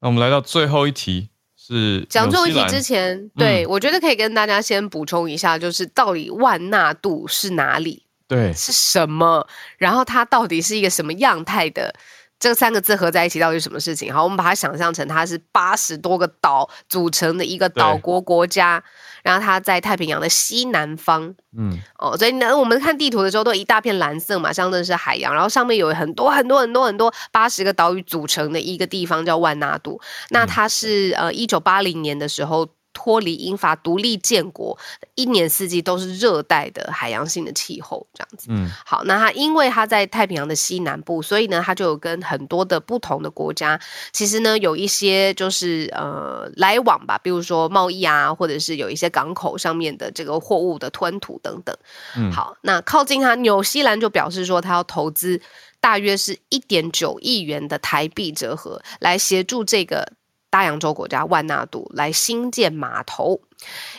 [0.00, 1.30] 那我们来到最后一题，
[1.66, 8.04] 是讲最后一题之前，对、嗯、我觉得可以跟大家先补充一下，就是到底万纳度是哪里？
[8.28, 9.46] 对，是什么？
[9.78, 11.94] 然后它到底是一个什么样态的？
[12.38, 14.12] 这三个字合在一起到底是什么事情？
[14.12, 18.82] 好，我们把它想象成它是八十多个岛组成的一个岛国国家，
[19.22, 21.34] 然后它在太平洋的西南方。
[21.56, 30.00] 嗯，哦，所以呢，我们看地图的时候都一大片蓝色嘛，象征是海洋，然后上面有很多很多很多很多八十个岛屿组成的一个地方叫万纳度。
[30.28, 32.68] 那它是呃一九八零年的时候。
[32.96, 34.76] 脱离英法独立建国，
[35.16, 38.46] 一年四季都是热带的海洋性的气候，这样子。
[38.48, 43.78] 嗯，好，那它因为它在太平洋的西南部，所以呢，它就有跟很多的不同的国家，
[44.12, 51.76] 其实呢，有一些就是呃来往吧，比如说贸易啊，或者是有一些港口上面的这个货物的吞吐等等。
[52.16, 55.38] 嗯，好，那靠近它，纽西兰就表示说，它要投资
[55.82, 60.14] 大约是一点九亿元的台币折合，来协助这个。
[60.56, 63.38] 大洋洲国家万纳度来新建码头，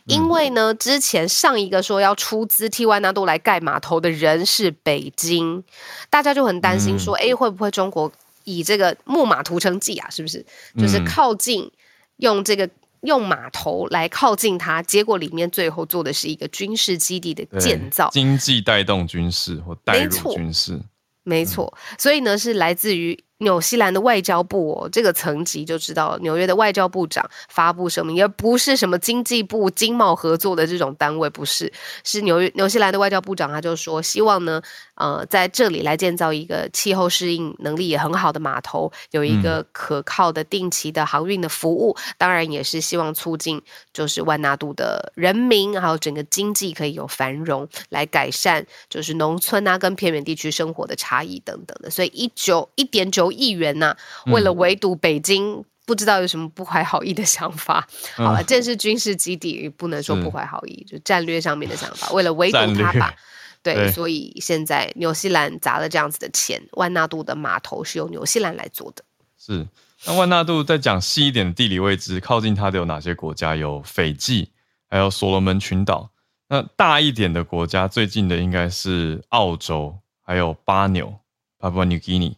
[0.06, 5.64] 因为呢，之前上一个说要出资替万纳度来盖码头的人是北京，
[6.10, 8.12] 大家就很担心说，哎、嗯，会不会中国
[8.44, 10.10] 以这个木马屠城计啊？
[10.10, 10.44] 是不是？
[10.80, 11.72] 就是靠近
[12.16, 12.68] 用这个
[13.02, 20.82] 用码头来靠近它，结果里面最后做的是一个军事基地的建造，经济带动军事或带入军事，
[21.22, 23.24] 没错，所以呢，是来自于。
[23.40, 31.72] 纽西兰的外交部哦，这个层级就知道，纽约的外交部长发布声明，也不是什么经济部经贸合作的这种单位，不是，
[32.04, 34.60] 是纽约纽西兰的外交部长，他就说希望呢，
[34.96, 43.62] 呃，在这里来建造一个气候适应能力也很好的码头，有一个可靠的定期的航运的服务，嗯、当然也是希望促进
[43.94, 53.27] 就是万纳度的人民还有整个经济可以有繁荣，来改善就是农村啊跟偏远地区生活的差异等等的，所以一九一点九。
[53.32, 53.88] 亿元呐、
[54.26, 57.88] 啊，为了围堵北京、嗯，不知道有什么不怀好意的想法。
[58.18, 62.10] 嗯、好了，这是军事基地，不能说不怀好意，就战略上面的想法。
[62.12, 63.14] 为了围堵他吧，
[63.64, 69.04] 对，对，所以现在纽西兰砸了这样子的钱，万纳度的码头是由纽西兰来做的。
[69.38, 69.66] 是，
[70.06, 73.56] 那万纳度再讲细一点的地理位置，靠近它的有哪些国家？
[73.56, 74.52] 有斐济，
[74.90, 76.10] 还有所罗门群岛。
[76.50, 81.14] 那大一点的国家，最近的应该是澳洲，还有巴纽
[81.60, 82.36] （Papua New Guinea）。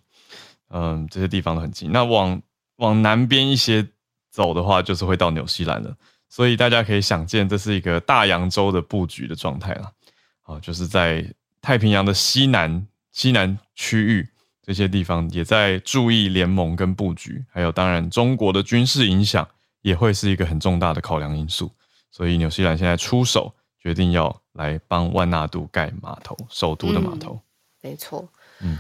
[0.70, 1.92] 嗯，这些地方都很近。
[1.92, 2.42] 那往
[2.78, 3.88] 往南边一些
[4.30, 5.96] 走的话，就是会到纽西兰了。
[6.30, 9.92] 所以大家可以想见，这是一个大洋洲的布局的状态了。
[10.44, 11.26] 啊，就是在
[11.62, 14.30] 太平洋的西南西南区域
[14.62, 17.44] 这些地方，也在注意联盟跟布局。
[17.52, 19.48] 还有，当然中国的军事影响
[19.82, 21.72] 也会是一个很重大的考量因素。
[22.12, 27.34] 所以纽西兰现在出手，决定要来帮万纳度盖码头，首都的码头。
[27.34, 27.42] 嗯，
[27.90, 28.30] 没错。
[28.62, 28.78] 嗯。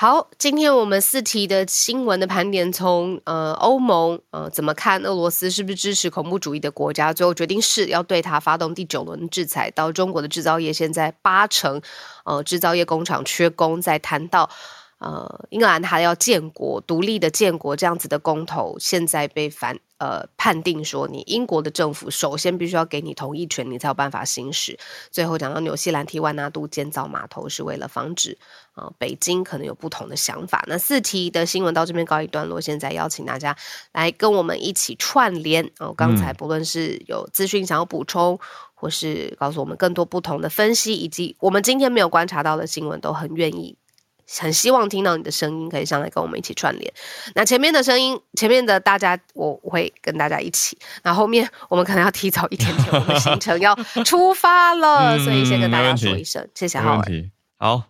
[0.00, 9.68] 好，今天我们四题的新闻的盘点，从呃欧盟呃怎么看俄罗斯是不是支持恐怖主义的国家，最后决定是要对他发动第九轮制裁。
[9.72, 11.82] 到中国的制造业现在八成
[12.24, 14.48] 呃制造业工厂缺工，在谈到
[14.98, 19.78] 呃英格兰他要建国独立的建国这样子的公投，现在被反。
[19.98, 24.78] 呃，判定说你英国的政府首先必须要给你同意权，你才有办法行使。
[25.10, 28.38] 最后讲到纽西兰替万纳度建造码头，是为了防止
[28.74, 30.62] 啊、呃、北京可能有不同的想法。
[30.68, 33.56] 那四题的新闻到这边告一段落，现在邀请大家
[33.92, 35.92] 来跟我们一起串联哦。
[35.92, 38.38] 刚才不论是有资讯想要补充、嗯，
[38.74, 43.76] 或是告诉我们更多不同的分析，以及我们今天没有观察到的新闻，都很愿意。
[44.40, 46.92] 很希望听到你的声音，可以上来跟我们一起串联。
[47.34, 50.76] 那前面的声音，前面的大家，我会跟大家一起。
[51.02, 57.04] 那后面我们可能要提早一点点，我们行程要出发了，嗯、 所以先跟大家说一声，谢谢浩尔。
[57.56, 57.84] 好，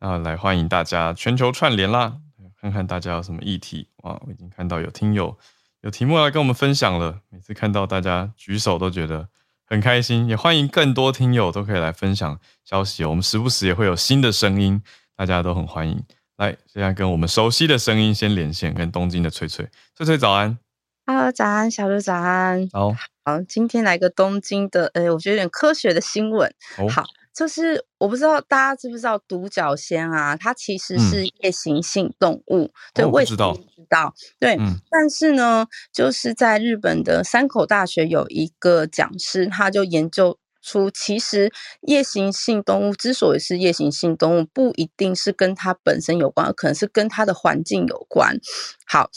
[0.00, 2.14] 那来欢迎大家全球串联啦，
[2.60, 3.88] 看看大家有什么议题。
[3.98, 5.38] 哇，我已经看到有听友
[5.82, 7.20] 有题目来跟我们分享了。
[7.30, 9.28] 每次看到大家举手，都觉得
[9.64, 10.28] 很开心。
[10.28, 13.04] 也欢迎更多听友都可以来分享消息。
[13.04, 14.82] 我们时不时也会有新的声音。
[15.16, 16.02] 大家都很欢迎，
[16.38, 20.58] 来，现在跟我们熟悉的声音先连线，跟东京的翠翠，翠翠早安
[21.06, 22.92] ，Hello，早安，小鹿早安，好，
[23.24, 26.90] 好，今天来个东京的，呃，我觉得有点科学的新闻，oh.
[26.90, 40.36] 好，就是我不知道大家知不知道独角仙啊，它其实是夜行性动物，嗯、对，我也知道，知道，对、嗯，但是呢，就是在日本的山口大学有一个讲师，他就研究。
[40.64, 48.38] 出其实夜行性动物之所以是夜行性动物，不一定是跟它本身有关，可能是跟它的环境有关。
[48.86, 49.10] 好，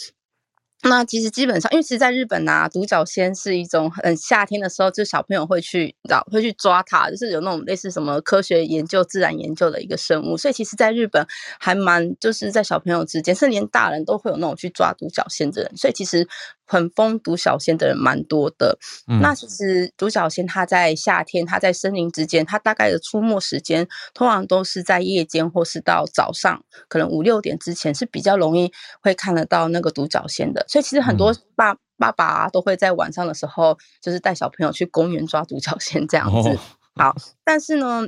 [0.83, 10.37] 那其实基本上，因为其实在日本呐、啊，独角仙是一种很夏天的时候，就小朋友会去找会去抓它，就是有那种类似什么科学研究、自然研究的一个生物。
[10.37, 11.25] 所以其实，在日本
[11.59, 15.75] 还蛮就是在小朋友之间，甚至连大人都会有那种去抓独角仙的人。
[15.75, 16.27] 所以其实
[16.67, 18.77] 很疯独角仙的人蛮多的。
[19.07, 30.65] 嗯、那其实独角仙它在夏天，它在森林之间，它大概的出没时间通常都是在夜间或是到早上，可能五六点之前是比较容易会看得到那个独角仙的。
[30.67, 36.49] 所以其实很多爸、嗯、爸爸啊，都会在晚上的时候，就是带小朋友去公园抓独角仙这样子。
[36.49, 36.59] 哦、
[36.95, 38.07] 好，但是呢，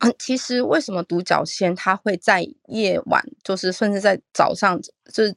[0.00, 4.80] 嗯，其实为什么独角仙它会在夜晚，就是甚至在早上，
[5.12, 5.34] 就是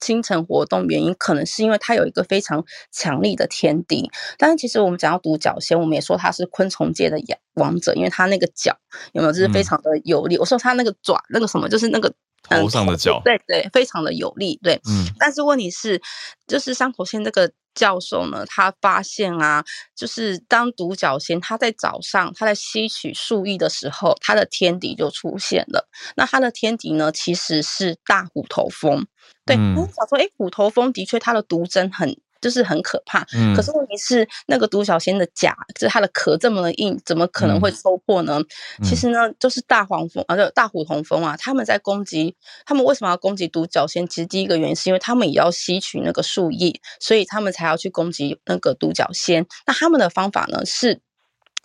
[0.00, 0.86] 清晨活动？
[0.86, 4.10] 原因可能是因为它有一个非常强力的天敌。
[4.38, 7.18] 但是其实我们讲到独角仙，我们也说它是昆虫界的
[7.54, 8.76] 王者，因为它那个脚
[9.12, 10.36] 有没有，就是非常的有力。
[10.36, 12.12] 嗯、我说它那个爪，那个什么，就是那个。
[12.48, 15.06] 头上的角，对对，非常的有力，对，嗯。
[15.18, 16.00] 但是问题是，
[16.46, 25.88] 就是山口县这个教授呢，他发现啊，就是当独角仙它在早上，它在吸取树液的时候，它的天敌就出现了。
[26.16, 29.06] 那它的天敌呢，其实是大虎头蜂。
[29.44, 32.16] 对，我想说，哎，虎头蜂的确它的毒针很。
[32.46, 38.38] 就是很可怕，嗯，可是问题是那个独角仙的甲，就是它的壳这么的硬，怎么可能会抽破呢？
[38.78, 44.06] 嗯、其实呢，就是大黄蜂啊，就大虎同蜂啊，他们在攻击，他们为什么要攻击独角仙？
[44.06, 49.44] 其实第一个原因是因为他们也要吸取那个树液，所以他们才要去攻击那个独角仙。
[49.66, 51.00] 那他们的方法呢是？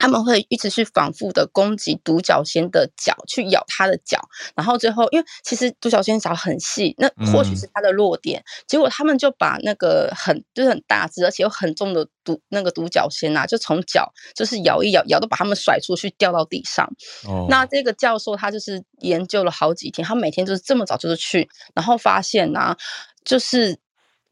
[0.02, 4.20] 他们会一直去反复的攻击独角仙的脚，去咬它的脚，
[4.56, 8.40] 然后最后，因为其实独角仙脚很细，那或许是它的弱点。
[8.42, 16.92] 嗯、结果他们就把那个很就是很大只而且又很重的独那个独角仙啊，就从脚就是咬一咬，咬到把他们甩出去，掉到地上。
[17.28, 22.76] 哦、那这个教授他就是研究了好几天，他每天就是这么早就是去，然后发现啊，
[23.24, 23.78] 就是。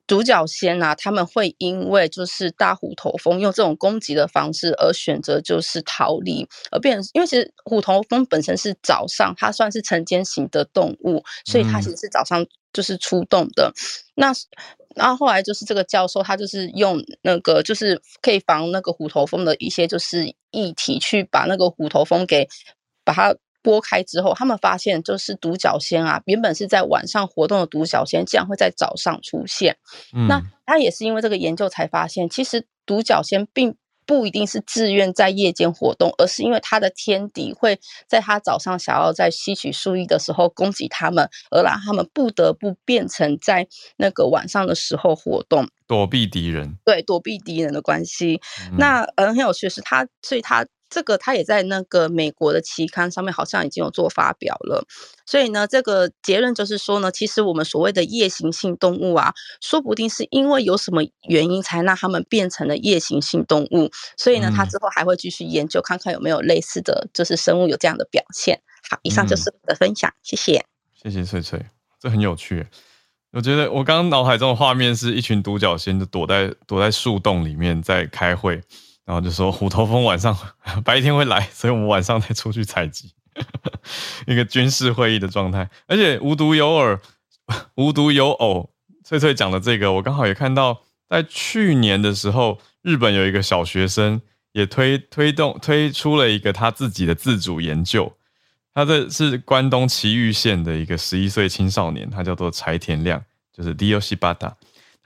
[0.10, 12.44] 独角仙啊，他们会因为就是大虎头蜂用这种攻击的方式而选择就是逃离，而变成因为其实虎头蜂本身是早上，它算是晨间型的动物，所以它其实是早上
[12.74, 13.72] 就是出动的。
[13.76, 13.80] 嗯、
[14.16, 14.34] 那
[14.96, 22.48] 然后后来就是这个教授，他就是用那个就是可以防那个虎头蜂的一些就是液体去把那个虎头蜂给
[23.06, 23.36] 把它。
[23.70, 29.78] 拨开之后，他们发现就是独角仙啊，原本是在晚上活动的独角仙，竟然会在早上出现。
[30.12, 33.76] 嗯、那他也是因为这个研究才发现，其实独角仙并
[34.08, 46.76] 不一定是自愿在夜间活动，而是因为他的天敌会在他早上想要在吸取树液的时候攻击他们，而让他们不得不变成在那个晚上的时候活动，躲避敌人。
[46.84, 48.42] 对，躲避敌人的关系。
[48.72, 50.66] 嗯、那嗯，很有趣的是他，所以他。
[50.90, 54.86] 这个他也在那个美国的期刊上面好像已经有做发表了，
[55.26, 68.60] 所以呢，这个结论就是说呢，其实我们所谓的夜行性动物啊，说不定是因为有什么原因才让它们变成了夜行性动物，所以呢，他之后还会继续研究，看看有没有类似的就是生物有这样的表现。
[68.90, 70.66] 好，以上就是我的分享，谢谢。
[71.02, 71.64] 谢谢翠翠，
[72.00, 72.66] 这很有趣。
[73.32, 78.60] 我觉得我刚刚脑海中的画面是一群独角仙就躲在躲在树洞里面在开会。
[79.10, 80.38] 然后就说虎头蜂晚上
[80.86, 83.12] 白天会来，所以我们晚上再出去采集，
[84.28, 85.68] 一个军事会议的状态。
[85.88, 87.00] 而且无独有偶，
[87.74, 88.70] 无独有偶，
[89.04, 98.14] 翠翠讲的这个，我刚好也看到，在去年的时候，日本有一个小学生也推推动推出了一个他自己的自主研究。
[98.76, 103.20] 他这是关东埼玉县的一个十一岁青少年，他叫做柴田亮，
[103.52, 104.54] 就是 Dio Shibata。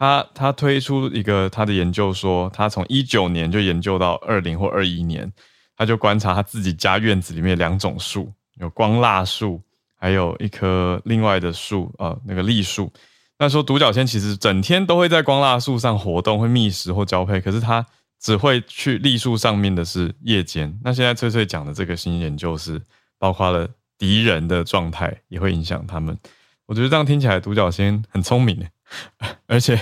[0.03, 5.31] 他他推出一个他的研究说，他从一九年就研究到二零或二一年，
[5.77, 9.61] 他就观察他自己家院子里面两种树，有光蜡树，
[9.97, 12.91] 还有一棵另外的树，呃，那个栗树。
[13.39, 17.85] 那说独角仙其实整天都会在光蜡树上活动，会觅食或交配，可是它
[18.19, 20.77] 只会去栗树上面的是夜间。
[20.83, 22.81] 那现在翠翠讲的这个新研究是，
[23.17, 23.65] 包括了
[23.97, 26.17] 敌人的状态也会影响他们。
[26.65, 28.67] 我觉得这样听起来独角仙很聪明，
[29.47, 29.79] 而且。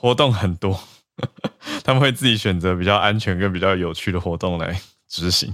[0.00, 0.78] 活动很多，
[1.82, 5.52] 他们会自己选择比较安全跟比较有趣的活动来执行，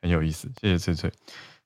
[0.00, 0.50] 很有意思。
[0.62, 1.12] 谢谢翠翠。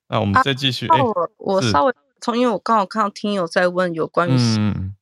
[0.09, 0.89] 那我们再继续。
[0.89, 4.37] 啊、我、欸、我稍微从，因为我刚好看到听友在问有关于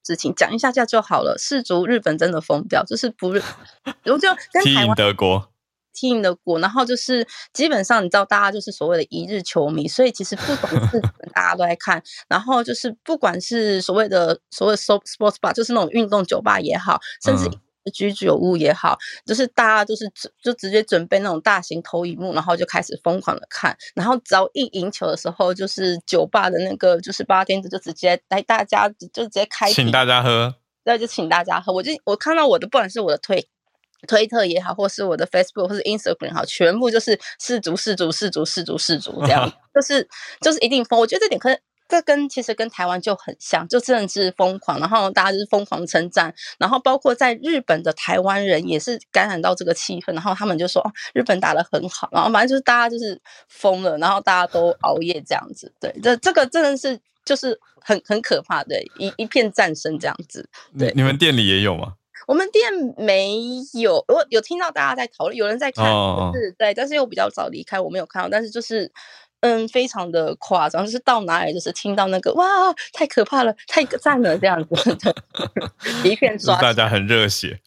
[0.05, 1.35] 事情，讲、嗯、一下下就好了。
[1.39, 3.29] 世足日本真的疯掉，就是不，
[4.05, 5.51] 我就跟台湾德国
[5.95, 11.01] 踢赢德国，然后就是基本上你知道，大家就是所谓的一日球迷，所以其实不懂事，
[11.33, 12.03] 大家都在看。
[12.29, 17.49] 然后就是不管是所谓的所谓的 sports bar，就是那种运动酒吧也好，甚至
[17.93, 20.11] 居酒屋也好，嗯、就是大家就是
[20.43, 23.77] 就直接准备那种大型投影幕，然后就开始疯狂的看。
[23.95, 30.55] 然后只要一赢球的时候，就是酒吧的那个就是八天子就直接来大家就直接开，请大家喝。
[30.87, 31.73] 那就请大家喝。
[31.73, 33.47] 我就我看到我的，不管是我的推
[34.05, 40.09] 推特也好，或是我的 Facebook 或是 Instagram 也好，全部就是氏族、氏族、氏族、氏族、氏族这样， 就是
[40.41, 40.99] 就是一定疯。
[40.99, 41.59] 我觉得这点可能。
[41.87, 60.49] 这跟其实跟台湾就很像，就真的是疯狂，然后大家就是疯狂称赞，然后包括在日本的台湾人也是感染到这个气氛，然后他们就说哦，日本打得很好，然后反正就是大家就是疯了，然后大家都熬夜这样子，对，这这个真的是就是很很可怕的，一一片战声这样子。
[60.79, 61.93] 对，你们店里也有吗？
[62.27, 63.39] 我们店没
[63.75, 68.91] 有，我有听到大家在讨论，有人在看，哦、就是对，但是又比较早离开，我没有看到，但是就是。
[69.47, 72.47] 嗯，非常的夸张，就是到哪里就是听到那个哇，
[72.95, 75.15] 太可怕了，太赞了这样子的，
[76.03, 77.61] 一片刷，大家很热血。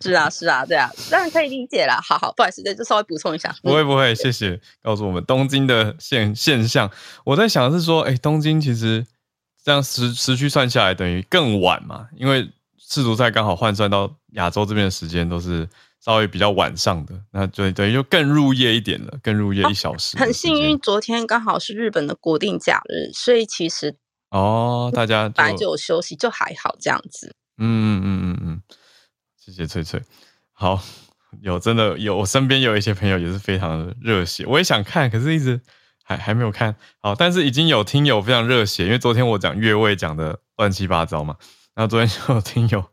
[0.00, 1.98] 是啊，是啊，对啊，当然可以理解啦。
[2.00, 3.52] 好好，不好意思，再就稍微补充一下。
[3.64, 6.88] 不会不会，谢谢告诉我们东京的现现象。
[7.24, 9.04] 我在想的是说，哎，东京其实
[9.64, 12.48] 这样时时区算下来等于更晚嘛，因为
[12.88, 15.68] 世足赛刚好换算到亚洲这边的时间都是。
[16.00, 20.18] 稍微比较晚上的，那对对，就更入夜一点了，更入夜一小时。
[20.18, 23.96] 很幸运，昨天刚好是日本的国定假日，所以其实
[24.28, 27.34] 哦，大家本来就有休息，就还好这样子。
[27.56, 28.62] 嗯嗯嗯嗯，
[29.42, 30.02] 谢谢翠翠。
[30.52, 30.78] 好，
[31.40, 35.58] 有真的有，我身边有一些朋友也是非常的热血，我也想看，可是一直
[36.02, 36.76] 还还没有看。
[37.00, 41.36] 好，但是已经有听友非常热血，因为昨天我讲越位讲的乱七八糟嘛。
[41.74, 42.84] 然后昨天就有听友，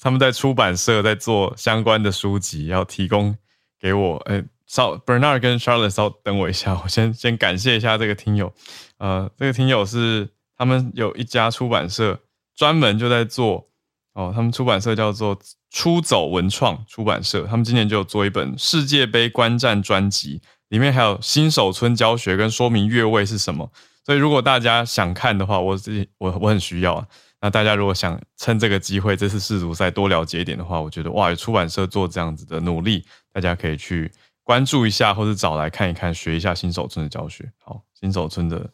[0.00, 3.36] 他们在出版社在做相关的书籍，要提供
[3.78, 4.16] 给我。
[4.26, 8.52] 诶，稍 Bernard 跟 Charlotte 稍等我一下，我先先感谢一下这个听友。
[8.98, 12.20] 呃，这个听友是他们有一家出版社
[12.56, 13.68] 专门就在做
[14.14, 15.38] 哦，他们出版社叫做
[15.70, 23.70] 出走文创出版社，他们今年就有做一本世界杯观战专辑，里面还有新手村教学跟说明越位是什么。
[24.04, 27.06] 所以如果大家想看的话，我自己我我很需要啊。
[27.44, 34.10] 那大家如果想趁这个机会，这次世足赛多了解一点的话，我觉得哇，有出版社做这样子的努力，大家可以去
[34.42, 37.52] 关注一下，或者找来看一看，学一下新手村的教学。
[37.62, 38.70] 好，新手村的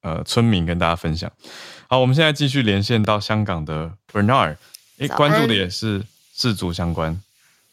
[0.00, 1.30] 呃村民跟大家分享。
[1.86, 4.56] 好，我们现在继续连线到香港的 Bernard，
[4.98, 6.02] 哎，关注的也是
[6.34, 7.22] 世足相关。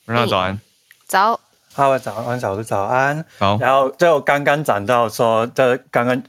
[0.06, 0.62] Bernard，早安。
[1.08, 1.49] 早。
[1.80, 3.26] 哈喽，早安，早早安。
[3.38, 6.22] 好，然后就刚刚讲到说，这刚刚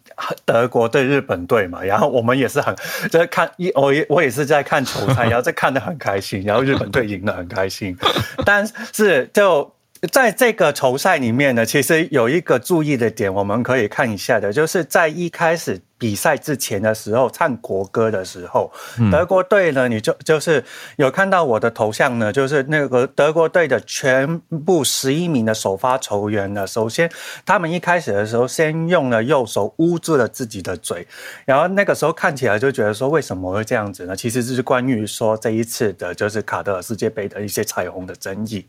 [0.44, 2.74] 德国对日本队嘛，然后我们也是很
[3.10, 7.96] 就是看一，我也我也是在看球赛， 然后在看得很开心，然后日本队赢得很开心，
[8.46, 9.72] 但是就。
[10.10, 18.72] 在这个球赛里面呢，其实有一个注意的点，我们可以看一下的，就是在一开始比赛之前的时候，唱国歌的时候，
[19.12, 20.64] 德国队呢，你就就是
[20.96, 27.08] 有看到我的头像呢，就是那个德国队的全部十一名的首发球员呢，首先
[27.44, 31.06] 他们一开始的时候，先用了右手捂住了自己的嘴，
[31.44, 34.16] 然后那个时候看起来就觉得说，为什么会这样子呢？
[34.16, 38.66] 其实就是关于说这一次的就是卡塔尔世界杯的一些彩虹的争议，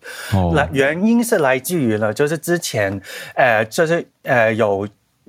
[0.53, 1.21] 那原因。
[1.23, 2.99] 是来自于呢，就是之前，
[3.35, 4.85] 呃，就是呃，有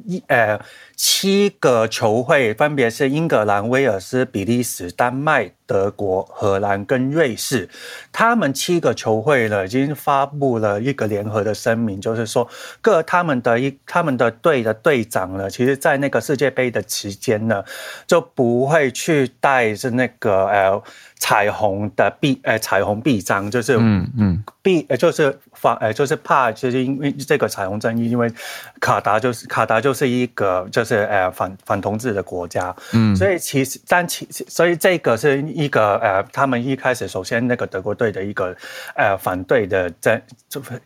[0.07, 0.59] 一呃
[1.05, 5.51] 七个球会，分别是英格兰、威尔斯、比利时、丹麦。
[5.65, 7.67] 德国、荷兰跟瑞士，
[8.13, 12.47] 他们七个球会呢，已经发布了一个联合的声明，就是说
[12.83, 17.65] 各他们的一他们的队的队长呢，其实在那个世界杯的期间呢，
[18.07, 20.83] 就不会去带是那个呃
[21.19, 28.31] 彩虹的臂呃彩虹臂章，就是嗯嗯臂呃就是防呃就是怕就是因为这个彩虹争议，因为
[28.79, 35.43] 卡达就是卡达就是一个就是呃反反同志的国家，嗯，所以其实但其所以这个是。
[35.53, 38.57] 一个呃，他们一开始首先那个德国队的一个
[38.97, 40.19] 呃反对的这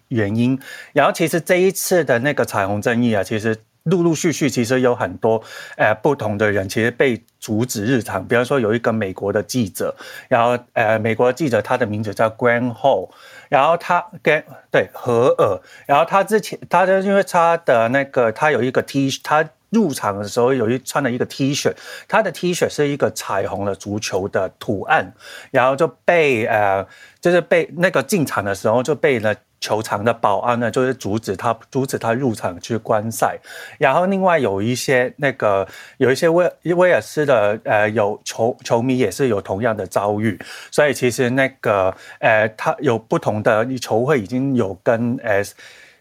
[0.09, 0.59] 原因，
[0.93, 5.41] 然后其实这一次的那个彩虹争议啊，其实陆陆续续其实有很多
[5.77, 9.95] 呃不同的人其实被阻止日常，比方说有一个美国的记者，
[10.29, 13.11] 然后呃美国的记者他的名字叫 Graham Hall，
[13.49, 19.49] 然后他跟对荷尔，然后他之前他就因为他的那个他有一个 T 他。
[19.71, 21.75] 入场的时候有一穿了一个 T 恤，
[22.07, 25.13] 他的 T 恤是一个彩虹的足球的图案，
[25.51, 26.87] 然后就被呃，
[27.21, 33.39] 就是被那个进场的时候就被呢球场的保安呢，就是阻止他阻止他入场去观赛。
[33.79, 35.67] 然后另外有一些那个
[35.99, 40.39] 有一些威威尔斯的呃有球球迷也是有同样的遭遇，
[40.71, 45.43] 所以其实那个呃他有不同的球会已经有跟呃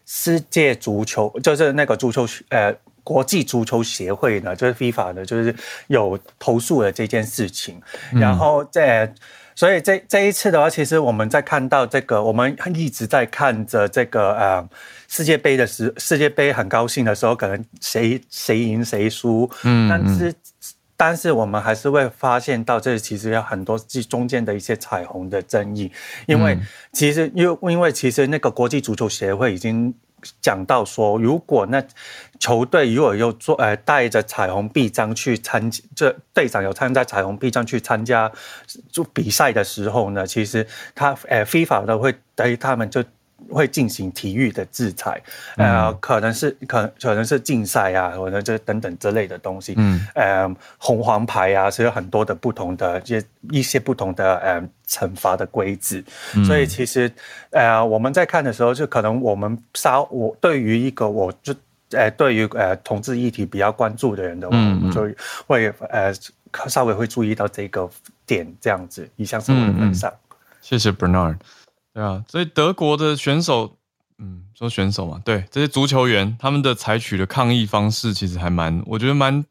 [0.04, 2.72] 世界足球就是那个足球呃。
[3.06, 5.54] 国际足球协会呢，就是 FIFA 呢，就是
[5.86, 7.80] 有投诉了这件事情。
[8.10, 9.14] 然后在，
[9.54, 14.68] 所以这这一次的话，其实我们在看到这个，我们一直在看着这个呃
[15.06, 19.48] 世界杯的时，世界杯很高兴的时候，可能谁谁赢谁输。
[19.62, 20.34] 嗯，但是
[20.96, 25.92] 但是我们还是会发现到这其实有很多这中间的一些彩虹的争议，
[26.26, 26.58] 因为
[26.92, 29.94] 其实因为因为其实那个国际足球协会已经。
[30.40, 31.80] 讲到说，如果那
[32.38, 38.30] 球队如果有做呃带着彩虹臂章去参加，这队长有参加彩虹臂章去参加
[38.90, 43.02] 就比赛的时候呢，其实他呃 FIFA 都会对他们就。
[43.50, 45.22] 会进行体育的制裁，
[45.58, 56.02] 呃，可能是可可能是禁赛啊，或者这等等之类的东西，嗯，呃，红黄牌啊，是有很多的不同的一些一些不同的呃惩罚的规则，
[56.34, 57.12] 嗯、所以其实
[57.50, 61.54] 呃我们在看的时候，就可能我们稍我对于一个我就
[61.90, 65.02] 呃对于呃同志议题比较关注的人的话，嗯嗯就
[65.46, 66.12] 会呃
[66.68, 67.88] 稍微会注意到这个
[68.26, 70.12] 点这样子，一项是我的分享。
[70.60, 71.36] 谢谢 Bernard。
[71.92, 73.76] 对啊，所以德国的选手，
[74.18, 79.44] 嗯，说选手嘛，对这些足球员，他们的采取的抗议方式其实还蛮，我觉得蛮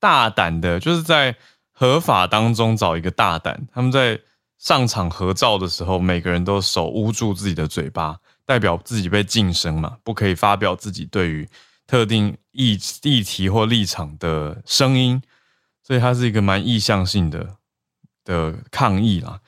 [0.00, 1.36] 大胆的，就是在
[1.70, 3.68] 合法当中找一个大胆。
[3.72, 4.18] 他们在
[4.58, 11.48] 上场合照的时候，每个人都手捂住自己的嘴巴，代表自己被噤声嘛，不可以发表自己对于
[11.92, 15.20] 特定议议题或立场的声音，
[15.82, 17.56] 所以它是一个蛮意向性的
[18.24, 19.40] 的抗议啦。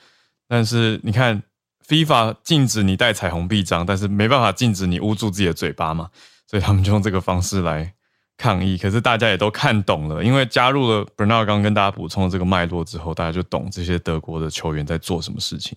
[0.47, 1.43] 但是你看。
[1.87, 6.09] FIFA 禁止你戴彩虹臂章，但是没办法禁止你捂住自己的嘴巴嘛，
[6.47, 7.93] 所以他们就用这个方式来
[8.39, 8.79] 抗议。
[8.79, 15.77] 可是大家也都看懂了，因为加入了 Bernard 刚跟大家补充这个脉络之后，大家就懂这些德国的球员在做什么事情。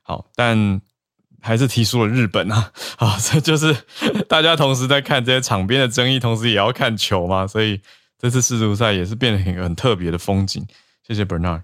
[0.00, 0.80] 好，但
[1.42, 3.76] 还是提出了日本啊， 啊，这就是
[4.28, 7.80] 大家同时在看这些场边的争议，同时也要看球嘛，所以
[8.18, 10.64] 这次世足赛也是变成一个很特别的风景。
[11.06, 11.62] 谢谢 Bernard。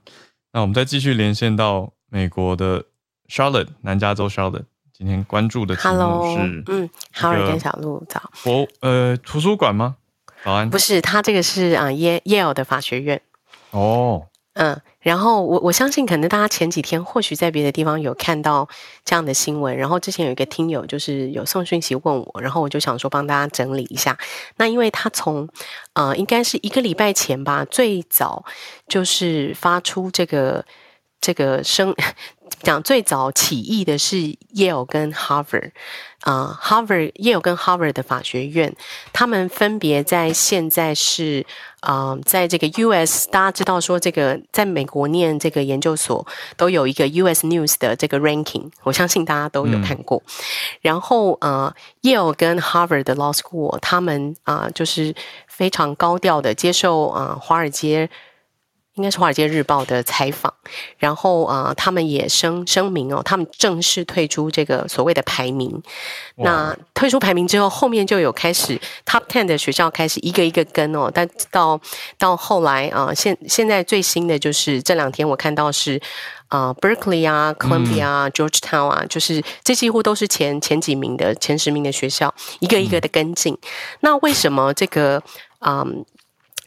[0.53, 2.85] 那我们再继续连线到美国的。
[3.31, 8.31] Charlotte，南加州 Charlotte，今天关注的题目是，Hello, 嗯，好人跟小鹿早。
[8.43, 9.97] 博呃，图书馆吗？
[10.43, 10.71] 保安。
[10.71, 13.21] 不是，他这个是啊耶耶尔的法学院。
[13.73, 14.27] 哦。
[14.55, 18.69] 嗯，然后我我相信，可能大家前几天或许在别的地方有看到
[19.07, 19.75] 这样的新闻。
[19.75, 24.19] 然后之前有一个听友就是有送讯息问我，然后我就想说帮大家整理一下。
[24.59, 25.49] 那因为他从
[25.95, 28.45] 呃，应该是一个礼拜前吧，最早
[28.87, 30.63] 就是发出这个
[31.23, 31.95] 这个声。
[32.63, 35.71] 讲最早起义的是耶鲁跟 Harvard
[36.21, 38.75] 啊，Harvard 耶鲁跟 Harvard 的法学院，
[39.13, 41.47] 他们分别在现在是
[41.81, 50.23] 啊、呃，在这个 US，大家知道说这个在美国念这个研究所都有一个 US News 的这个 ranking，我相信大家都有看过。
[50.27, 50.33] 嗯、
[50.83, 55.15] 然后呃，耶鲁跟 Harvard 的 Law School，他们啊、呃、就是
[55.47, 58.11] 非常高调的接受啊、呃、华尔街。
[58.99, 60.53] 应该是《华尔街日报》的采访，
[60.99, 65.81] 然后啊、呃，他们也声声明哦，他们正式退出这个所谓的排名。
[66.35, 71.81] 那退出排名之后，后面就有开始 Top Ten 的学校开始一个一个跟哦，但到
[72.19, 76.01] 到后来啊、呃，现现在最新的就是这两天我看到是
[76.49, 83.55] 啊、呃、Berkeley 啊、Columbia 啊、嗯、Georgetown 啊，就是这几乎都是前前几名的前十名的学校，一个一个的跟进。
[83.55, 83.59] 嗯、
[84.01, 85.23] 那为什么这个
[85.61, 86.05] 嗯？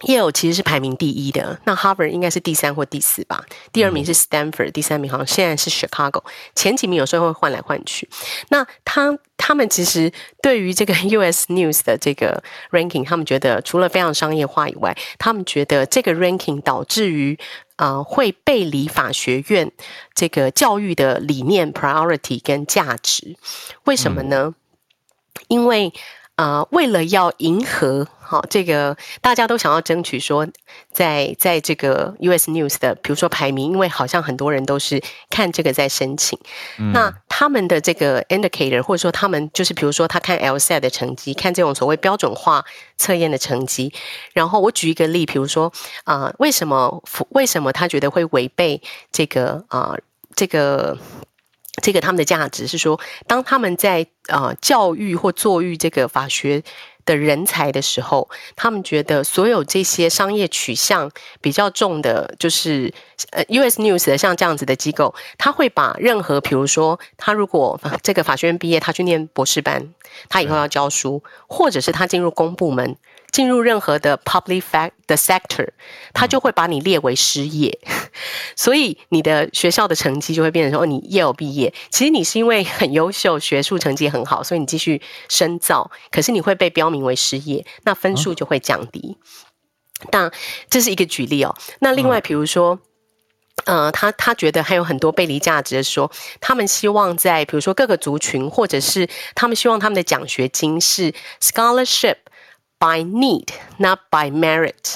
[0.08, 3.44] 呃耶鲁其实是排名第一的，那 Harvard 应该是第三或第四吧。
[3.72, 6.24] 第二名是 Stanford，第三名好像现在是 Chicago。
[6.56, 8.10] 前几名有时候会换来换去。
[8.50, 17.38] 那他他们其实对于这个 US News 的这个 ranking，他们觉得除了非常商业化以外，他们觉得这个 ranking 导致于
[17.76, 19.72] 啊、呃、会背离法学院
[20.14, 23.36] 这个教育的理念 priority 跟价值。
[23.86, 24.54] 为什么呢？
[24.54, 24.56] 嗯、
[25.48, 28.08] 因为啊、呃，为了要迎合。
[28.20, 30.48] 好，这个大家都想要争取说
[30.92, 36.40] 在，在在这个 US News 的，比如说排名，因为好像很多人都是看这个在申请。
[36.80, 42.66] 嗯、那他们的这个 indicator，或者说他们就是，比如说他看 LSAT 的成绩，看这种所谓标准化
[42.98, 43.94] 测验的成绩。
[44.34, 45.72] 然后我举一个例，比如说
[46.06, 48.82] 啊、呃，为什么为什么他觉得会违背
[49.12, 50.00] 这个啊、呃、
[50.36, 50.98] 这个
[51.82, 56.64] 这个他们的价值是说，当他们在、呃、教育或作育这个法学。
[57.04, 61.12] 的人才的时候，他们觉得所有这些商业取向
[61.42, 62.94] 比较重的，就是
[63.32, 69.92] 呃，US News 的像这样子的机构，他会把任何，比如说他如果这个法学院毕业，他去念博士班，
[70.30, 72.96] 他以后要教书，或者是他进入公部门。
[73.32, 75.70] 进入任何的 public fact 的 sector，
[76.14, 77.80] 他就会把你列为失业，
[78.56, 89.18] 所以你的学校的成绩就会变成说，哦，你耶鲁毕业，其实你是因为很优秀，学术成绩很好，所以你继续深造，可是你会被标明为失业，那分数就会降低。
[90.12, 90.32] 那
[90.70, 91.56] 这是一个举例哦。
[91.80, 92.80] 那另外，比如说，
[93.66, 96.12] 呃，他他觉得还有很多背离价值的说，
[96.42, 102.16] 他们希望在比如说各个族群，或者是他们希望他们的奖学金是 scholarship。
[102.82, 104.96] By need, not by merit，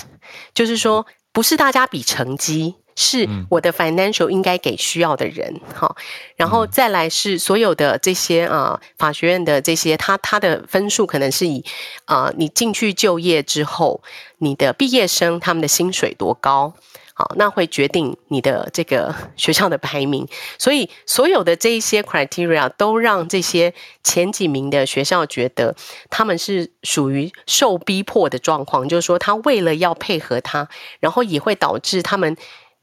[0.56, 2.78] 就是说，不是大家比成绩。
[2.98, 5.98] 是我的 financial 应该给需要的人，好，
[6.38, 11.62] 然后再来是所有的这些啊法学院的这些，他他的分数可能是以
[12.06, 14.02] 啊你进去就业之后，
[14.38, 16.74] 你的毕业生他们的薪水多高，
[17.18, 20.28] 好，那会决定你的这个 学校的排名。
[20.60, 25.76] 所以所有的这一些 criteria 都让这些前几名的学校觉得
[26.10, 30.68] 他们是属于受逼迫的状况，就是说他为了要配合他，
[31.00, 32.38] 然后也会导致他们。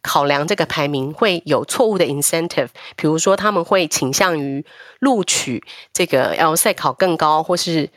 [0.04, 2.66] 考量这个排名会有错误的 incentive，
[2.96, 4.66] 比如说他们会倾向于
[4.98, 5.62] 录取
[5.92, 7.88] 这个 LSE 考更高或是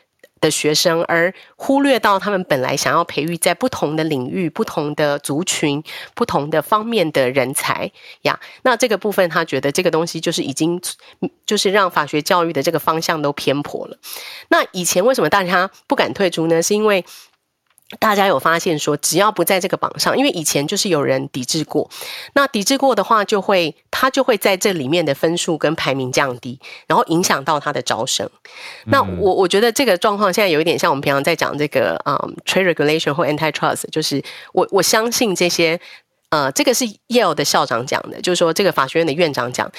[0.42, 5.84] 的学生，而忽略到他们本来想要培育在不同的领域、不同的族群、
[6.14, 8.40] 不同的方面的人才呀。
[8.64, 10.80] 那这个部分，他觉得这个东西就是已经
[11.46, 13.98] 就是让法学教育的这个方向都偏颇了。
[14.50, 16.62] 那以前为什么大家不敢退出呢？
[16.62, 17.04] 是因为
[18.00, 21.88] 大家有发现说，只要不在这个榜上，因为以前就是有人抵制过，
[22.34, 28.28] 那抵制过的话，就会他就会在这里面的分数跟排名降低，然后影响到他的招生。
[28.86, 34.22] 嗯、那我我觉得这个状况现在有一点像我们平常在讲这个嗯、um,，trade regulation 或 antitrust，就是
[34.54, 35.80] 我我相信这些
[36.30, 39.72] 呃，这个是 Yale 的校长讲的，就是说这个法学院的院长讲，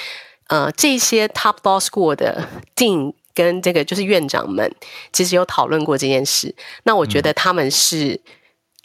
[0.47, 3.13] 呃，这些 top law school 的 dean。
[3.37, 4.75] 跟这个就是院长们
[5.13, 6.53] 其实有讨论过这件事，
[6.85, 8.15] 那我觉得他们是、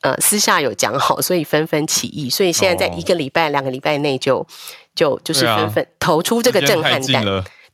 [0.02, 4.46] 嗯、呃私下有讲好，所以纷纷起义，所以现在在一个礼拜、两个礼拜内就
[4.94, 7.26] 就就是纷纷投出这个震撼弹。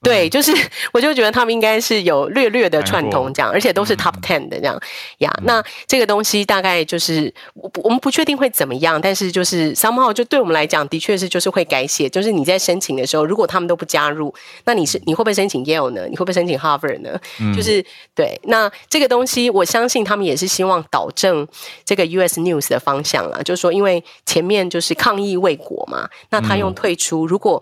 [0.04, 0.54] 对，就是
[0.94, 4.80] 我就觉得他们应该是有略略的串通这样，而且都是 top ten 的这样
[5.18, 5.34] 呀。
[5.44, 12.08] 那这个东西大概就是我我们不确定会怎么样，但是就是 somehow 就对我们来讲，的确是就是会改写。
[12.08, 14.34] 就是你在申请的时候，如果他们都不加入，
[14.66, 16.06] 那你是你会不会申请 Yale 呢？
[16.08, 17.20] 你会不会申请 Harvard 呢？
[17.56, 17.84] 就是
[18.16, 18.40] 对。
[18.44, 21.46] 那这个东西，我相信他们也是希望导正
[21.84, 23.42] 这个 US News 的方向啊。
[23.42, 27.62] 就是说，因为前面就是抗议未果嘛，那他用退出，如果。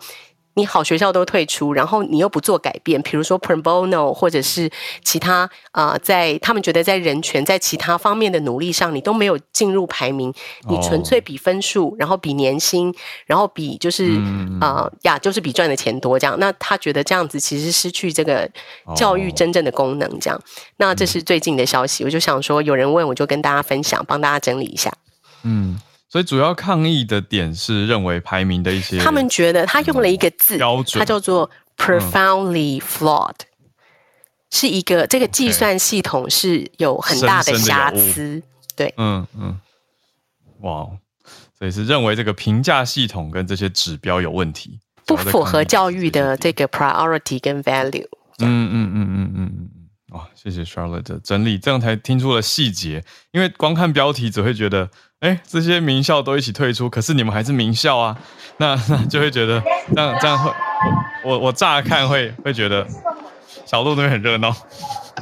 [0.56, 4.70] 你好，学校都退出，然后你又不做改变，比如说 pro bono 或者是
[5.04, 10.34] 其他啊、呃，在他们觉得在人权在其他方面的努力上，你都没有进入排名，
[10.70, 12.94] 你纯粹比分数，然后比年薪，
[13.26, 14.18] 然后比就是
[14.62, 16.40] 啊、呀，就是比赚的钱多这样。
[16.40, 18.50] 那他觉得这样子其实失去这个
[18.96, 20.42] 教育真正的功能，这样。
[20.78, 24.94] 那这是最近的消息，我就想说有人问，我就跟大家分享，帮大家整理一下。
[25.44, 25.78] 嗯。
[26.16, 33.68] 所以主要抗议的点是认为排名的一些，他们觉得他用了一个字，标准，它叫做 profoundly flawed，、嗯、
[34.50, 38.42] 是一个这个计算系统是有很大的瑕疵，
[38.78, 39.60] 对，嗯嗯，
[40.62, 40.88] 哇，
[41.60, 48.08] 所以是认为这个评价系统跟这些指标有问题，不符合教育的这个 priority 跟 value，
[48.40, 49.70] 嗯嗯嗯嗯嗯嗯，
[50.12, 53.04] 哇，谢谢 Charlotte 的整理，这样才听出了细节，
[53.34, 54.90] 因为光看标题只会觉得。
[55.26, 58.16] 哎，这些名校都一起退出，可是你们还是名校啊，
[58.58, 59.60] 那 那就会觉得
[59.96, 60.52] 这样这样会，
[61.24, 62.86] 我我我乍看会会觉得
[63.66, 64.56] 小路那边很热闹。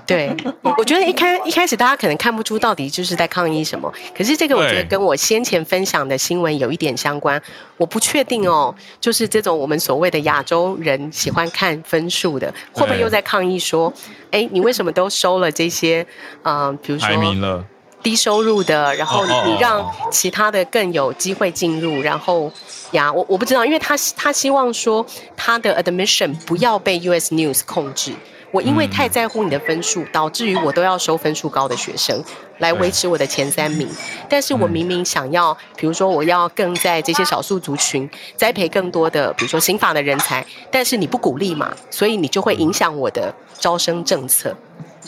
[0.06, 0.36] 对，
[0.78, 7.42] 我觉得一开一开始大家可能看不出到底就是在抗议什么，可是这个我觉得跟我先前分享的新闻有一点相关。
[7.78, 13.94] 我不确定哦，就是这种我们所谓的亚洲人喜欢看分数的，会不会又在抗议说，
[14.32, 16.06] 哎，你为什么都收了这些？
[16.42, 17.08] 嗯、呃，比如说。
[17.08, 17.64] 排名了。
[18.04, 22.52] 低收入的，然后你让其他的更有机会进入，然后
[22.92, 25.04] 呀，我我不知道，因为他他希望说
[25.38, 28.14] 他的 admission 不要被 US News 控制。
[28.52, 32.24] 我因为太在乎你的分数，导致于我都要收分数高的学生
[32.60, 33.90] 来维持我的前三名。
[34.30, 44.56] 但是我明明想要，比如说我要更在这些少数族群栽培更多的，比如说刑法的人才，但是你不鼓励嘛，所以你就会影响我的招生政策。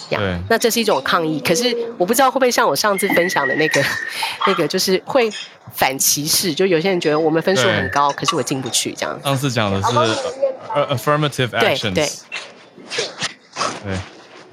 [0.10, 3.84] 对，那这是一种抗议，可是我不知道会不会像我上次分享的那个，
[4.48, 5.30] 那个就是会
[5.74, 9.20] 反歧视，就有些人觉得我们分数很高，可是我进不去这样。
[9.24, 9.88] 上次讲的是
[10.74, 12.10] affirmative actions，对。
[13.84, 13.98] 对，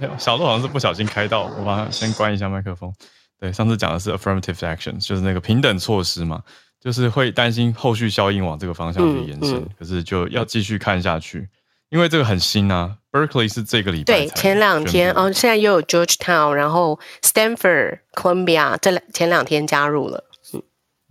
[0.01, 2.93] 对，小鹿好像是不小心开到，我把它先关一下麦克风。
[3.38, 6.40] 对，上次讲的是 affirmative actions，就是那个平等措施嘛，
[6.80, 11.49] 就是会担心后续效应往这个方向去延伸，嗯嗯、可是就要继续看下去。
[11.90, 20.25] 因为这个很新啊，Berkeley 是这个礼拜对前两天哦，现在又有 Georgetown，然后 Stanford、Columbia 这两前两天加入了。
[20.55, 20.63] 嗯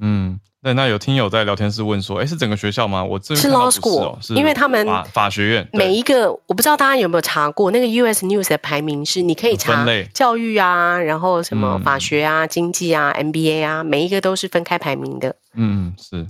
[0.03, 3.03] 嗯，对，那有听友在聊天室问说，哎，是整个学校吗？
[3.03, 15.35] 我这是 Law School，是因为他们法法学院每一个我不知道大家有没有查过那个 US News 的排名是你可以查教育啊，然后什么法学啊、嗯、经济啊、MBA 啊，每一个都是分开排名的。
[15.53, 16.27] 嗯，是。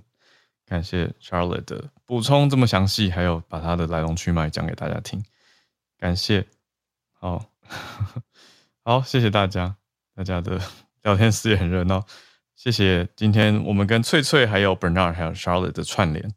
[0.67, 5.22] 感谢 Charlotte 的补充这么详细，还有把它的来龙去脉讲给大家听，
[6.01, 6.47] 感谢，
[7.13, 7.45] 好，
[8.83, 9.75] 好，谢谢大家，
[10.15, 10.59] 大家的
[11.03, 12.03] 聊天室也很热闹。
[12.55, 16.33] 谢谢今天我们跟翠翠、还有 Bernard、还有 Charlotte 的串联，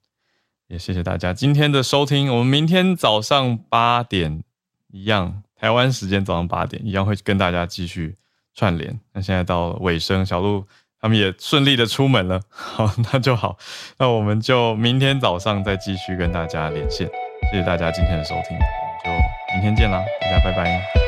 [0.66, 2.30] 也谢谢大家今天的收听。
[2.30, 4.44] 我们明天早上八点
[4.88, 8.18] 一样，台湾时间早上八点一样会跟大家继续
[8.54, 9.00] 串联。
[9.14, 10.68] 那现在到尾声，小鹿
[11.00, 13.56] 他们也顺利的出门了，好， 那就好。
[13.96, 17.10] 那我们就明天早上再继续跟大家连线。
[17.50, 18.58] 谢谢大家今天的收听，
[19.54, 21.03] 明天见啦，大家拜拜。